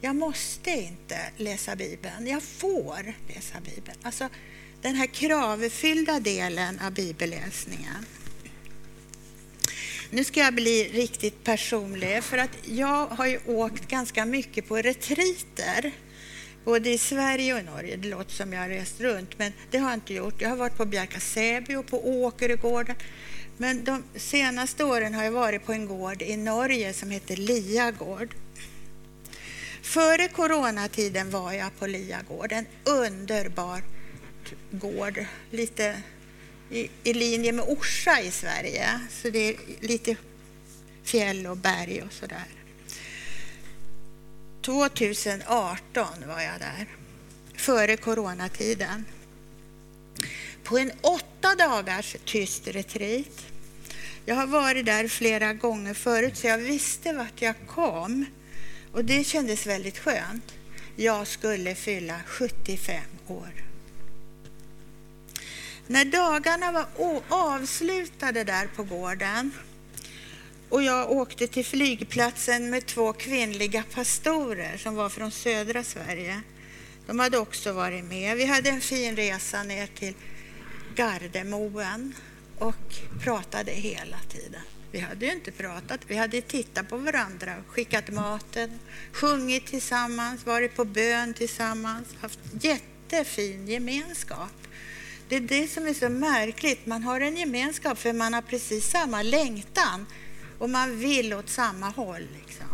Jag 0.01 0.15
måste 0.15 0.71
inte 0.71 1.17
läsa 1.37 1.75
Bibeln, 1.75 2.27
jag 2.27 2.43
får 2.43 3.13
läsa 3.27 3.59
Bibeln. 3.75 3.97
Alltså 4.01 4.29
den 4.81 4.95
här 4.95 5.07
kravfyllda 5.07 6.19
delen 6.19 6.79
av 6.79 6.93
bibelläsningen. 6.93 8.05
Nu 10.09 10.23
ska 10.23 10.39
jag 10.39 10.53
bli 10.53 10.89
riktigt 10.93 11.43
personlig, 11.43 12.23
för 12.23 12.37
att 12.37 12.57
jag 12.63 13.07
har 13.07 13.27
ju 13.27 13.39
åkt 13.45 13.87
ganska 13.87 14.25
mycket 14.25 14.67
på 14.67 14.77
retriter 14.77 15.91
både 16.65 16.89
i 16.89 16.97
Sverige 16.97 17.53
och 17.53 17.59
i 17.59 17.63
Norge. 17.63 17.95
Det 17.95 18.07
låter 18.07 18.31
som 18.31 18.53
jag 18.53 18.61
har 18.61 18.69
rest 18.69 19.01
runt, 19.01 19.39
men 19.39 19.53
det 19.71 19.77
har 19.77 19.89
jag 19.89 19.97
inte 19.97 20.13
gjort. 20.13 20.41
Jag 20.41 20.49
har 20.49 20.55
varit 20.55 20.77
på 20.77 20.85
Bjärka-Säby 20.85 21.75
och 21.75 21.87
på 21.87 22.23
Åkeregården. 22.23 22.95
Men 23.57 23.83
de 23.83 24.03
senaste 24.15 24.83
åren 24.83 25.13
har 25.13 25.23
jag 25.23 25.31
varit 25.31 25.65
på 25.65 25.73
en 25.73 25.85
gård 25.85 26.21
i 26.21 26.37
Norge 26.37 26.93
som 26.93 27.11
heter 27.11 27.35
Liagård. 27.35 28.35
Före 29.81 30.27
coronatiden 30.27 31.29
var 31.29 31.53
jag 31.53 31.79
på 31.79 31.87
Liagård, 31.87 32.51
en 32.51 32.65
underbar 32.83 33.83
gård, 34.71 35.25
lite 35.51 36.01
i, 36.69 36.89
i 37.03 37.13
linje 37.13 37.51
med 37.51 37.65
Orsa 37.67 38.21
i 38.21 38.31
Sverige. 38.31 38.99
Så 39.09 39.29
det 39.29 39.49
är 39.49 39.55
lite 39.79 40.15
fjäll 41.03 41.47
och 41.47 41.57
berg 41.57 42.01
och 42.01 42.13
sådär. 42.13 42.60
2018 44.61 46.07
var 46.27 46.41
jag 46.41 46.59
där, 46.59 46.87
före 47.55 47.97
coronatiden. 47.97 49.05
På 50.63 50.77
en 50.77 50.91
åtta 51.01 51.55
dagars 51.55 52.15
tyst 52.25 52.67
retreat. 52.67 53.45
Jag 54.25 54.35
har 54.35 54.47
varit 54.47 54.85
där 54.85 55.07
flera 55.07 55.53
gånger 55.53 55.93
förut, 55.93 56.37
så 56.37 56.47
jag 56.47 56.57
visste 56.57 57.13
vart 57.13 57.41
jag 57.41 57.55
kom. 57.67 58.25
Och 58.93 59.05
det 59.05 59.23
kändes 59.23 59.65
väldigt 59.65 59.97
skönt. 59.97 60.53
Jag 60.95 61.27
skulle 61.27 61.75
fylla 61.75 62.19
75 62.25 63.01
år. 63.27 63.53
När 65.87 66.05
dagarna 66.05 66.71
var 66.71 66.85
avslutade 67.29 68.43
där 68.43 68.67
på 68.75 68.83
gården 68.83 69.51
och 70.71 70.83
jag 70.83 71.11
åkte 71.11 71.47
till 71.47 71.65
flygplatsen 71.65 72.69
med 72.69 72.85
två 72.85 73.13
kvinnliga 73.13 73.83
pastorer 73.93 74.77
som 74.77 74.95
var 74.95 75.09
från 75.09 75.31
södra 75.31 75.83
Sverige. 75.83 76.41
De 77.07 77.19
hade 77.19 77.37
också 77.37 77.73
varit 77.73 78.05
med. 78.05 78.37
Vi 78.37 78.45
hade 78.45 78.69
en 78.69 78.81
fin 78.81 79.15
resa 79.15 79.63
ner 79.63 79.87
till 79.87 80.13
Gardemoen 80.95 82.15
och 82.59 82.95
pratade 83.23 83.71
hela 83.71 84.17
tiden. 84.29 84.61
Vi 84.91 84.99
hade 84.99 85.25
ju 85.25 85.31
inte 85.31 85.51
pratat, 85.51 85.99
vi 86.07 86.15
hade 86.15 86.41
tittat 86.41 86.89
på 86.89 86.97
varandra, 86.97 87.55
skickat 87.67 88.09
maten, 88.09 88.79
sjungit 89.11 89.67
tillsammans, 89.67 90.45
varit 90.45 90.75
på 90.75 90.85
bön 90.85 91.33
tillsammans, 91.33 92.07
haft 92.21 92.39
jättefin 92.61 93.67
gemenskap. 93.67 94.67
Det 95.29 95.35
är 95.35 95.39
det 95.39 95.67
som 95.67 95.87
är 95.87 95.93
så 95.93 96.09
märkligt. 96.09 96.85
Man 96.85 97.03
har 97.03 97.21
en 97.21 97.37
gemenskap 97.37 97.97
för 97.97 98.13
man 98.13 98.33
har 98.33 98.41
precis 98.41 98.89
samma 98.89 99.21
längtan 99.21 100.05
och 100.61 100.69
man 100.69 100.99
vill 100.99 101.33
åt 101.33 101.49
samma 101.49 101.89
håll. 101.89 102.27
Liksom. 102.39 102.67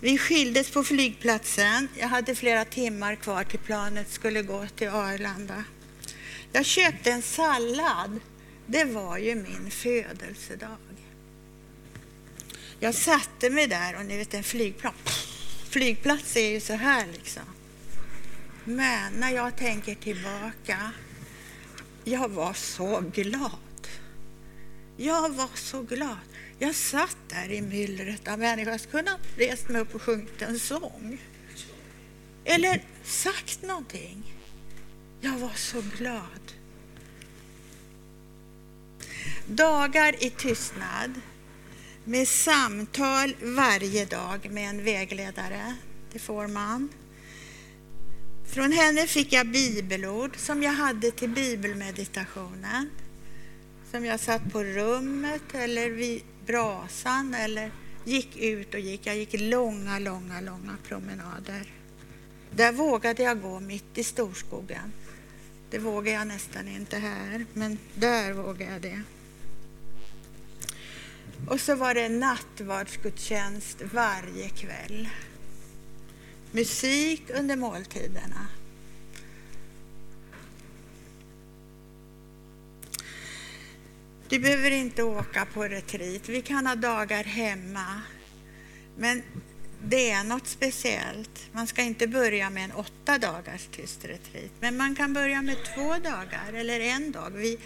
Vi 0.00 0.18
skildes 0.18 0.70
på 0.70 0.84
flygplatsen. 0.84 1.88
Jag 1.98 2.08
hade 2.08 2.34
flera 2.34 2.64
timmar 2.64 3.14
kvar 3.14 3.44
till 3.44 3.58
planet 3.58 4.10
skulle 4.10 4.42
gå 4.42 4.66
till 4.66 4.88
Arlanda. 4.88 5.64
Jag 6.52 6.64
köpte 6.64 7.10
en 7.10 7.22
sallad. 7.22 8.20
Det 8.66 8.84
var 8.84 9.18
ju 9.18 9.34
min 9.34 9.70
födelsedag. 9.70 10.78
Jag 12.80 12.94
satte 12.94 13.50
mig 13.50 13.66
där 13.66 13.96
och 13.96 14.06
ni 14.06 14.16
vet 14.16 14.34
en 14.34 14.44
flygplan. 14.44 14.94
Flygplats 15.68 16.36
är 16.36 16.50
ju 16.50 16.60
så 16.60 16.72
här 16.72 17.06
liksom. 17.12 17.42
Men 18.64 19.12
när 19.12 19.30
jag 19.30 19.56
tänker 19.56 19.94
tillbaka, 19.94 20.92
jag 22.04 22.28
var 22.28 22.52
så 22.52 23.00
glad. 23.12 23.67
Jag 25.00 25.30
var 25.30 25.50
så 25.54 25.82
glad. 25.82 26.18
Jag 26.58 26.74
satt 26.74 27.16
där 27.28 27.52
i 27.52 27.62
myllret 27.62 28.28
av 28.28 28.38
människor. 28.38 28.72
Jag 28.72 28.80
skulle 28.80 29.10
ha 29.10 29.18
rest 29.36 29.68
mig 29.68 29.80
upp 29.80 29.94
och 29.94 30.02
sjungit 30.02 30.42
en 30.42 30.58
sång. 30.58 31.18
Eller 32.44 32.82
sagt 33.04 33.62
någonting. 33.62 34.34
Jag 35.20 35.38
var 35.38 35.52
så 35.54 35.82
glad. 35.98 36.52
Dagar 39.46 40.24
i 40.24 40.30
tystnad 40.30 41.20
med 42.04 42.28
samtal 42.28 43.34
varje 43.42 44.04
dag 44.04 44.50
med 44.50 44.70
en 44.70 44.84
vägledare. 44.84 45.76
Det 46.12 46.18
får 46.18 46.46
man. 46.46 46.88
Från 48.46 48.72
henne 48.72 49.06
fick 49.06 49.32
jag 49.32 49.46
bibelord 49.46 50.36
som 50.36 50.62
jag 50.62 50.72
hade 50.72 51.10
till 51.10 51.30
bibelmeditationen 51.30 52.90
som 53.90 54.04
jag 54.04 54.20
satt 54.20 54.52
på 54.52 54.64
rummet 54.64 55.42
eller 55.52 55.90
vid 55.90 56.22
brasan 56.46 57.34
eller 57.34 57.70
gick 58.04 58.36
ut 58.36 58.74
och 58.74 58.80
gick. 58.80 59.06
Jag 59.06 59.16
gick 59.16 59.40
långa, 59.40 59.98
långa, 59.98 60.40
långa 60.40 60.76
promenader. 60.88 61.72
Där 62.50 62.72
vågade 62.72 63.22
jag 63.22 63.42
gå 63.42 63.60
mitt 63.60 63.98
i 63.98 64.04
storskogen. 64.04 64.92
Det 65.70 65.78
vågar 65.78 66.12
jag 66.12 66.26
nästan 66.26 66.68
inte 66.68 66.96
här, 66.98 67.46
men 67.52 67.78
där 67.94 68.32
vågar 68.32 68.72
jag 68.72 68.82
det. 68.82 69.02
Och 71.48 71.60
så 71.60 71.74
var 71.74 71.94
det 71.94 72.08
nattvardsgudstjänst 72.08 73.82
varje 73.92 74.48
kväll. 74.48 75.08
Musik 76.52 77.22
under 77.34 77.56
måltiderna. 77.56 78.46
Du 84.28 84.38
behöver 84.38 84.70
inte 84.70 85.02
åka 85.02 85.46
på 85.54 85.64
retreat. 85.64 86.28
Vi 86.28 86.42
kan 86.42 86.66
ha 86.66 86.74
dagar 86.74 87.24
hemma. 87.24 88.02
Men 88.96 89.22
det 89.82 90.10
är 90.10 90.24
något 90.24 90.46
speciellt. 90.46 91.46
Man 91.52 91.66
ska 91.66 91.82
inte 91.82 92.06
börja 92.06 92.50
med 92.50 92.64
en 92.64 92.72
åtta 92.72 93.18
dagars 93.18 93.68
tyst 93.72 94.04
retreat. 94.04 94.50
Men 94.60 94.76
man 94.76 94.94
kan 94.94 95.12
börja 95.12 95.42
med 95.42 95.56
två 95.74 95.94
dagar 95.94 96.52
eller 96.54 96.80
en 96.80 97.12
dag. 97.12 97.30
Vi 97.30 97.58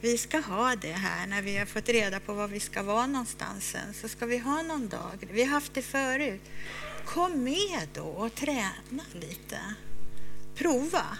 Vi 0.00 0.18
ska 0.18 0.40
ha 0.40 0.76
det 0.76 0.92
här 0.92 1.26
när 1.26 1.42
vi 1.42 1.56
har 1.56 1.66
fått 1.66 1.88
reda 1.88 2.20
på 2.20 2.34
var 2.34 2.48
vi 2.48 2.60
ska 2.60 2.82
vara 2.82 3.06
någonstans 3.06 3.70
sen. 3.70 3.94
Så 3.94 4.08
ska 4.08 4.26
vi 4.26 4.38
ha 4.38 4.62
någon 4.62 4.88
dag. 4.88 5.28
Vi 5.32 5.44
har 5.44 5.50
haft 5.50 5.74
det 5.74 5.82
förut. 5.82 6.42
Kom 7.04 7.44
med 7.44 7.88
då 7.94 8.04
och 8.04 8.34
träna 8.34 9.04
lite. 9.14 9.58
Prova. 10.54 11.18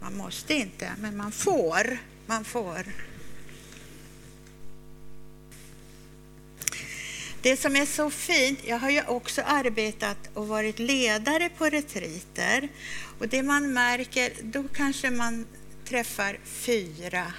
Man 0.00 0.16
måste 0.16 0.54
inte, 0.54 0.92
men 0.98 1.16
man 1.16 1.32
får. 1.32 1.98
Man 2.26 2.44
får. 2.44 2.86
Det 7.46 7.56
som 7.56 7.76
är 7.76 7.86
så 7.86 8.10
fint, 8.10 8.58
jag 8.64 8.78
har 8.78 8.90
ju 8.90 9.02
också 9.02 9.42
arbetat 9.42 10.18
och 10.34 10.48
varit 10.48 10.78
ledare 10.78 11.50
på 11.58 11.64
retriter. 11.64 12.68
Och 13.18 13.28
det 13.28 13.42
man 13.42 13.72
märker, 13.72 14.32
då 14.42 14.64
kanske 14.74 15.10
man 15.10 15.46
träffar 15.84 16.38
fyra 16.44 17.32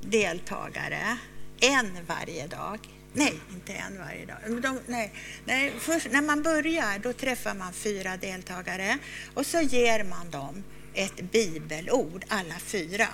deltagare. 0.00 1.18
En 1.60 1.98
varje 2.06 2.46
dag. 2.46 2.78
Nej, 3.12 3.34
inte 3.54 3.72
en 3.72 3.98
varje 3.98 4.26
dag. 4.26 4.62
De, 4.62 4.80
nej, 4.86 5.12
nej, 5.44 5.72
först, 5.78 6.06
när 6.10 6.22
man 6.22 6.42
börjar 6.42 6.98
då 6.98 7.12
träffar 7.12 7.54
man 7.54 7.72
fyra 7.72 8.16
deltagare 8.16 8.98
och 9.34 9.46
så 9.46 9.60
ger 9.60 10.04
man 10.04 10.30
dem 10.30 10.64
ett 10.94 11.20
bibelord, 11.32 12.24
alla 12.28 12.58
fyra. 12.58 13.08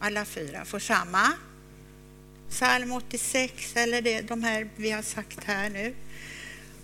Alla 0.00 0.24
fyra 0.24 0.64
får 0.64 0.78
samma. 0.78 1.32
Psalm 2.50 2.92
86 2.92 3.76
eller 3.76 4.02
det, 4.02 4.20
de 4.20 4.42
här 4.42 4.68
vi 4.76 4.90
har 4.90 5.02
sagt 5.02 5.44
här 5.44 5.70
nu. 5.70 5.94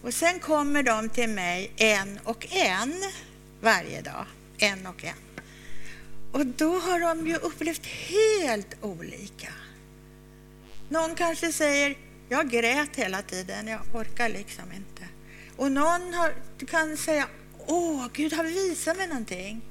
Och 0.02 0.14
sen 0.14 0.40
kommer 0.40 0.82
de 0.82 1.08
till 1.08 1.28
mig 1.28 1.72
en 1.76 2.18
och 2.24 2.46
en 2.50 2.94
varje 3.60 4.00
dag. 4.00 4.26
En 4.58 4.86
och 4.86 5.04
en. 5.04 5.14
Och 6.32 6.46
då 6.46 6.78
har 6.78 7.00
de 7.00 7.26
ju 7.26 7.36
upplevt 7.36 7.86
helt 7.86 8.76
olika. 8.80 9.48
Någon 10.88 11.14
kanske 11.14 11.52
säger, 11.52 11.96
jag 12.28 12.50
grät 12.50 12.96
hela 12.96 13.22
tiden, 13.22 13.68
jag 13.68 13.80
orkar 13.94 14.28
liksom 14.28 14.72
inte. 14.72 15.08
Och 15.56 15.72
någon 15.72 16.14
har, 16.14 16.34
kan 16.66 16.96
säga, 16.96 17.28
åh, 17.66 18.06
Gud 18.12 18.32
har 18.32 18.44
visat 18.44 18.96
mig 18.96 19.08
någonting. 19.08 19.62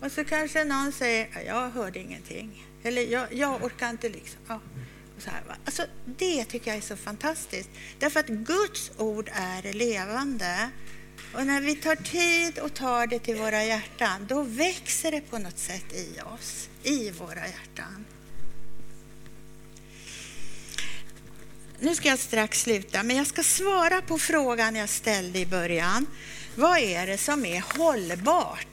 Och 0.00 0.12
så 0.12 0.24
kanske 0.24 0.64
någon 0.64 0.92
säger, 0.92 1.28
jag 1.46 1.70
hörde 1.70 1.98
ingenting. 1.98 2.66
Eller 2.82 3.02
jag, 3.02 3.32
jag 3.32 3.64
orkar 3.64 3.90
inte 3.90 4.08
liksom. 4.08 4.40
Ja. 4.48 4.60
Så 5.24 5.30
här, 5.30 5.42
alltså, 5.64 5.86
det 6.04 6.44
tycker 6.44 6.70
jag 6.70 6.78
är 6.78 6.80
så 6.80 6.96
fantastiskt. 6.96 7.70
Därför 7.98 8.20
att 8.20 8.28
Guds 8.28 8.90
ord 8.98 9.30
är 9.34 9.72
levande. 9.72 10.70
Och 11.34 11.46
när 11.46 11.60
vi 11.60 11.74
tar 11.74 11.96
tid 11.96 12.58
och 12.58 12.74
tar 12.74 13.06
det 13.06 13.18
till 13.18 13.36
våra 13.36 13.64
hjärtan, 13.64 14.26
då 14.28 14.42
växer 14.42 15.10
det 15.10 15.20
på 15.20 15.38
något 15.38 15.58
sätt 15.58 15.92
i 15.92 16.20
oss, 16.34 16.68
i 16.82 17.10
våra 17.10 17.46
hjärtan. 17.48 18.04
Nu 21.80 21.94
ska 21.94 22.08
jag 22.08 22.18
strax 22.18 22.62
sluta, 22.62 23.02
men 23.02 23.16
jag 23.16 23.26
ska 23.26 23.42
svara 23.42 24.02
på 24.02 24.18
frågan 24.18 24.76
jag 24.76 24.88
ställde 24.88 25.38
i 25.38 25.46
början. 25.46 26.06
Vad 26.54 26.78
är 26.78 27.06
det 27.06 27.18
som 27.18 27.44
är 27.44 27.78
hållbart? 27.78 28.66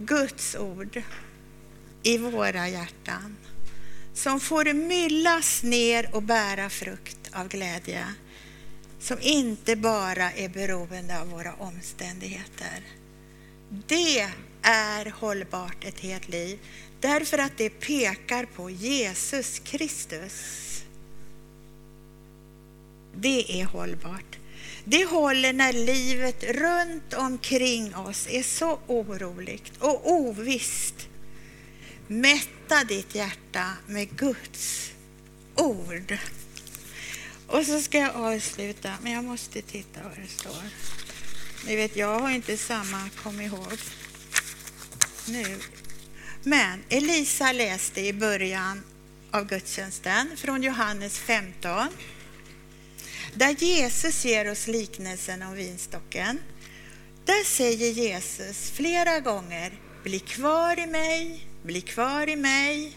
Guds 0.00 0.56
ord 0.56 1.02
i 2.02 2.18
våra 2.18 2.68
hjärtan 2.68 3.36
som 4.14 4.40
får 4.40 4.72
myllas 4.72 5.62
ner 5.62 6.14
och 6.14 6.22
bära 6.22 6.70
frukt 6.70 7.30
av 7.32 7.48
glädje 7.48 8.04
som 9.00 9.16
inte 9.20 9.76
bara 9.76 10.32
är 10.32 10.48
beroende 10.48 11.20
av 11.20 11.28
våra 11.28 11.54
omständigheter. 11.54 12.80
Det 13.86 14.28
är 14.62 15.10
hållbart 15.10 15.84
ett 15.84 16.00
helt 16.00 16.28
liv 16.28 16.58
därför 17.00 17.38
att 17.38 17.52
det 17.56 17.70
pekar 17.70 18.44
på 18.44 18.70
Jesus 18.70 19.58
Kristus. 19.58 20.82
Det 23.14 23.60
är 23.60 23.64
hållbart. 23.64 24.39
Det 24.90 25.04
håller 25.04 25.52
när 25.52 25.72
livet 25.72 26.44
runt 26.44 27.14
omkring 27.14 27.96
oss 27.96 28.26
är 28.30 28.42
så 28.42 28.78
oroligt 28.86 29.72
och 29.78 30.12
ovisst. 30.12 31.08
Mätta 32.06 32.84
ditt 32.88 33.14
hjärta 33.14 33.72
med 33.86 34.16
Guds 34.16 34.92
ord. 35.54 36.18
Och 37.46 37.66
så 37.66 37.80
ska 37.80 37.98
jag 37.98 38.16
avsluta, 38.16 38.92
men 39.02 39.12
jag 39.12 39.24
måste 39.24 39.62
titta 39.62 40.00
vad 40.02 40.18
det 40.22 40.28
står. 40.28 40.64
Ni 41.66 41.76
vet, 41.76 41.96
jag 41.96 42.20
har 42.20 42.30
inte 42.30 42.56
samma 42.56 43.08
kom 43.22 43.40
ihåg 43.40 43.78
nu. 45.26 45.58
Men 46.44 46.82
Elisa 46.88 47.52
läste 47.52 48.00
i 48.00 48.12
början 48.12 48.82
av 49.30 49.46
gudstjänsten 49.46 50.36
från 50.36 50.62
Johannes 50.62 51.18
15 51.18 51.88
där 53.34 53.50
Jesus 53.50 54.24
ger 54.24 54.50
oss 54.50 54.66
liknelsen 54.66 55.42
om 55.42 55.54
vinstocken. 55.54 56.38
Där 57.24 57.44
säger 57.44 57.90
Jesus 57.90 58.70
flera 58.70 59.20
gånger 59.20 59.72
bli 60.02 60.18
kvar 60.18 60.78
i 60.78 60.86
mig, 60.86 61.46
bli 61.62 61.80
kvar 61.80 62.28
i 62.28 62.36
mig. 62.36 62.96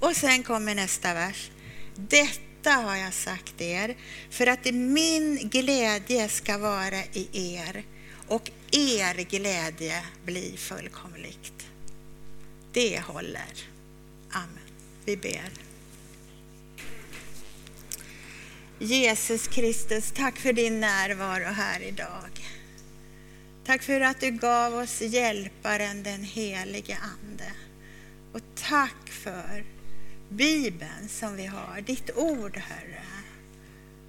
Och 0.00 0.16
sen 0.16 0.42
kommer 0.42 0.74
nästa 0.74 1.14
vers. 1.14 1.50
Detta 1.96 2.70
har 2.70 2.96
jag 2.96 3.14
sagt 3.14 3.60
er 3.60 3.96
för 4.30 4.46
att 4.46 4.64
min 4.74 5.48
glädje 5.48 6.28
ska 6.28 6.58
vara 6.58 7.04
i 7.12 7.28
er 7.32 7.84
och 8.28 8.50
er 8.70 9.14
glädje 9.14 10.04
bli 10.24 10.54
fullkomligt. 10.56 11.66
Det 12.72 13.00
håller. 13.00 13.66
Amen. 14.30 14.70
Vi 15.04 15.16
ber. 15.16 15.69
Jesus 18.82 19.48
Kristus, 19.48 20.12
tack 20.12 20.38
för 20.38 20.52
din 20.52 20.80
närvaro 20.80 21.44
här 21.44 21.82
idag. 21.82 22.30
Tack 23.64 23.82
för 23.82 24.00
att 24.00 24.20
du 24.20 24.30
gav 24.30 24.74
oss 24.74 25.00
hjälparen, 25.00 26.02
den 26.02 26.22
helige 26.24 26.98
Ande. 27.02 27.52
Och 28.32 28.40
tack 28.54 29.08
för 29.08 29.64
Bibeln 30.28 31.08
som 31.08 31.36
vi 31.36 31.46
har, 31.46 31.80
ditt 31.80 32.10
ord, 32.16 32.56
Herre. 32.56 33.02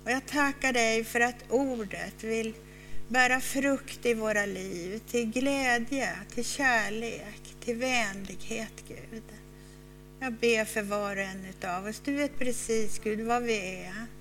Och 0.06 0.12
jag 0.12 0.26
tackar 0.26 0.74
dig 0.74 1.04
för 1.04 1.20
att 1.20 1.44
ordet 1.50 2.24
vill 2.24 2.54
bära 3.08 3.42
frukt 3.42 4.06
i 4.06 4.14
våra 4.14 4.46
liv, 4.46 5.02
till 5.12 5.32
glädje, 5.32 6.10
till 6.34 6.46
kärlek, 6.46 7.56
till 7.66 7.76
vänlighet, 7.76 8.84
Gud. 8.88 9.24
Jag 10.20 10.34
ber 10.34 10.66
för 10.66 10.82
var 10.82 11.18
och 11.18 11.24
en 11.24 11.70
av 11.70 11.88
oss. 11.88 12.02
Du 12.06 12.14
vet 12.14 12.40
precis, 12.40 13.00
Gud, 13.04 13.22
vad 13.22 13.44
vi 13.44 13.58
är. 13.58 14.21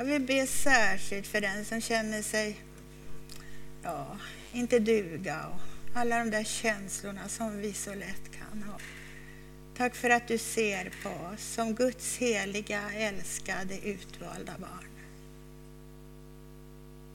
Jag 0.00 0.04
vill 0.04 0.22
be 0.22 0.46
särskilt 0.46 1.26
för 1.26 1.40
den 1.40 1.64
som 1.64 1.80
känner 1.80 2.22
sig, 2.22 2.60
ja, 3.82 4.18
inte 4.52 4.78
duga 4.78 5.46
och 5.46 5.60
alla 5.94 6.18
de 6.18 6.30
där 6.30 6.44
känslorna 6.44 7.28
som 7.28 7.58
vi 7.58 7.72
så 7.72 7.94
lätt 7.94 8.30
kan 8.38 8.62
ha. 8.62 8.78
Tack 9.76 9.94
för 9.94 10.10
att 10.10 10.28
du 10.28 10.38
ser 10.38 10.92
på 11.02 11.08
oss 11.08 11.42
som 11.42 11.74
Guds 11.74 12.16
heliga, 12.16 12.90
älskade, 12.94 13.78
utvalda 13.78 14.52
barn. 14.58 14.90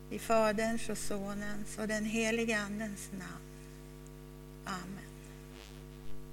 I 0.10 0.20
Faderns 0.20 0.90
och 0.90 0.98
Sonens 0.98 1.78
och 1.78 1.88
den 1.88 2.06
helige 2.06 2.60
Andens 2.60 3.10
namn. 3.12 3.46
Amen. 4.66 5.05